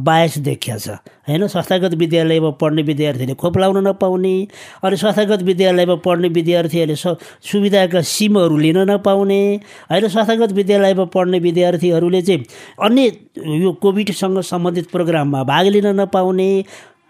[0.04, 0.88] बायस देखिया छ
[1.28, 1.46] होइन?
[1.46, 4.34] संस्थागत विद्यालयमा पढ्ने विद्यार्थीले खोप लाउन नपाउने
[4.84, 9.40] अनि संस्थागत विद्यालयमा पढ्ने विद्यार्थीहरूले स सुविधाका सिमहरू लिन नपाउने
[9.90, 10.08] होइन?
[10.08, 12.44] संस्थागत विद्यालयमा पढ्ने विद्यार्थीहरूले चाहिँ
[12.82, 13.06] अन्य
[13.62, 16.50] यो कोभिडसँग सम्बन्धित प्रोग्राममा भाग लिन नपाउने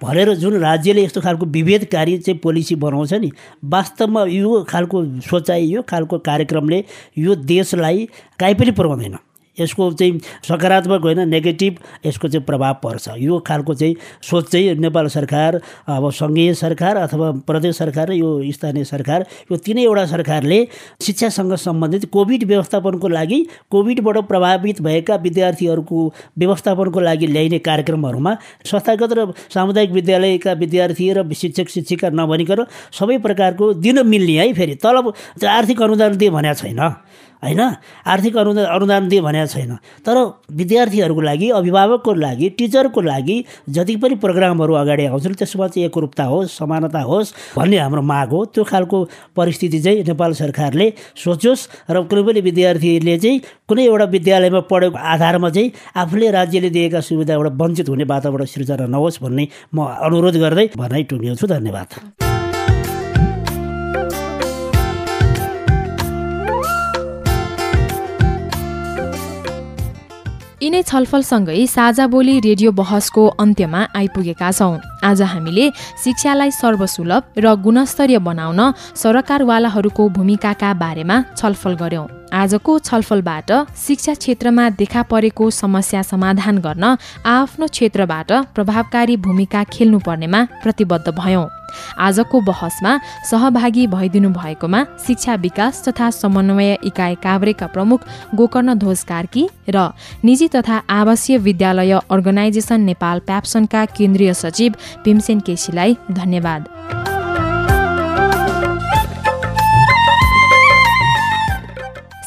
[0.03, 3.31] भनेर जुन राज्यले यस्तो खालको विभेदकारी चाहिँ पोलिसी बनाउँछ नि
[3.65, 6.85] वास्तवमा यो खालको सोचाइ यो खालको कार्यक्रमले
[7.19, 9.19] यो देशलाई काहीँ पनि पुऱ्याउँदैन
[9.59, 11.77] यसको चाहिँ सकारात्मक होइन नेगेटिभ
[12.07, 17.31] यसको चाहिँ प्रभाव पर्छ। यो खालको चाहिँ सोच चाहिँ नेपाल सरकार अब सङ्घीय सरकार अथवा
[17.47, 20.59] प्रदेश सरकार र यो स्थानीय सरकार यो तिनैवटा सरकारले
[21.03, 23.41] शिक्षासँग सम्बन्धित कोभिड व्यवस्थापनको लागि
[23.71, 26.07] कोभिडबाट प्रभावित भएका विद्यार्थीहरूको
[26.39, 28.35] व्यवस्थापनको लागि ल्याइने कार्यक्रमहरूमा
[28.65, 34.75] संस्थागत र सामुदायिक विद्यालयका विद्यार्थी र शिक्षक शिक्षिका नभनिकन सबै प्रकारको दिन मिल्ने है फेरि।
[34.75, 35.13] तलब
[35.49, 36.81] आर्थिक अनुदान दिए भनेको छैन।
[37.41, 37.61] होइन?
[38.07, 40.17] आर्थिक अनुदान अनुदान दिए भनेको छैन। तर
[40.53, 46.57] विद्यार्थीहरूको लागि अभिभावकको लागि टिचरको लागि जति पनि प्रोग्रामहरू अगाडि आउँछन् त्यसमा चाहिँ एकरूपता होस्
[46.59, 48.99] समानता होस् भन्ने हाम्रो माग हो। त्यो खालको
[49.37, 55.51] परिस्थिति चाहिँ नेपाल सरकारले सोचोस् र कुनै पनि विद्यार्थीले चाहिँ कुनै एउटा विद्यालयमा पढेको आधारमा
[55.51, 61.03] चाहिँ आफूले राज्यले दिएका सुविधाबाट वञ्चित हुने वातावरण सिर्जना नहोस् भन्ने म अनुरोध गर्दै भनाइ
[61.11, 62.30] टुङ्ग्याउँछु धन्यवाद।
[70.61, 75.71] यिनै छलफलसँगै साझा बोली रेडियो बहसको अन्त्यमा आइपुगेका छौँ। आज हामीले
[76.05, 78.61] शिक्षालाई सर्वसुलभ र गुणस्तरीय बनाउन
[79.03, 86.85] सरकारवालाहरूको भूमिकाका बारेमा छलफल गर्यौं। आजको छलफलबाट शिक्षा क्षेत्रमा देखा परेको समस्या समाधान गर्न
[87.29, 91.47] आफ्नो क्षेत्रबाट प्रभावकारी भूमिका खेल्नुपर्नेमा प्रतिबद्ध भयौं।
[91.99, 92.93] आजको बहसमा
[93.31, 99.89] सहभागी भइदिनु भएकोमा शिक्षा विकास तथा समन्वय इकाइ काभ्रेका प्रमुख गोकर्ण ध्वज कार्की र
[100.25, 104.73] निजी तथा आवासीय विद्यालय अर्गनाइजेसन नेपाल प्याप्सनका केन्द्रीय सचिव
[105.05, 106.69] भीमसेन केसीलाई धन्यवाद।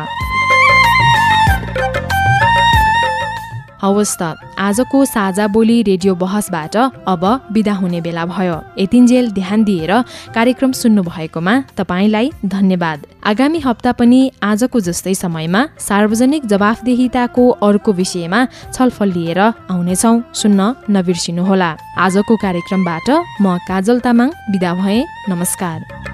[3.83, 4.23] हवस् त
[4.59, 6.77] आजको साझा बोली रेडियो बहसबाट
[7.13, 9.93] अब बिदा हुने बेला भयो। यतिन्जेल ध्यान दिएर
[10.31, 18.41] कार्यक्रम सुन्नु भएकोमा तपाईँलाई धन्यवाद। आगामी हप्ता पनि आजको जस्तै समयमा सार्वजनिक जवाफदेहिताको अर्को विषयमा
[18.71, 19.41] छलफल लिएर
[19.75, 23.09] आउनेछौ। सुन्न नबिर्सिनुहोला। आजको कार्यक्रमबाट
[23.43, 24.99] म काजल तामाङ बिदा भए।
[25.29, 26.12] नमस्कार।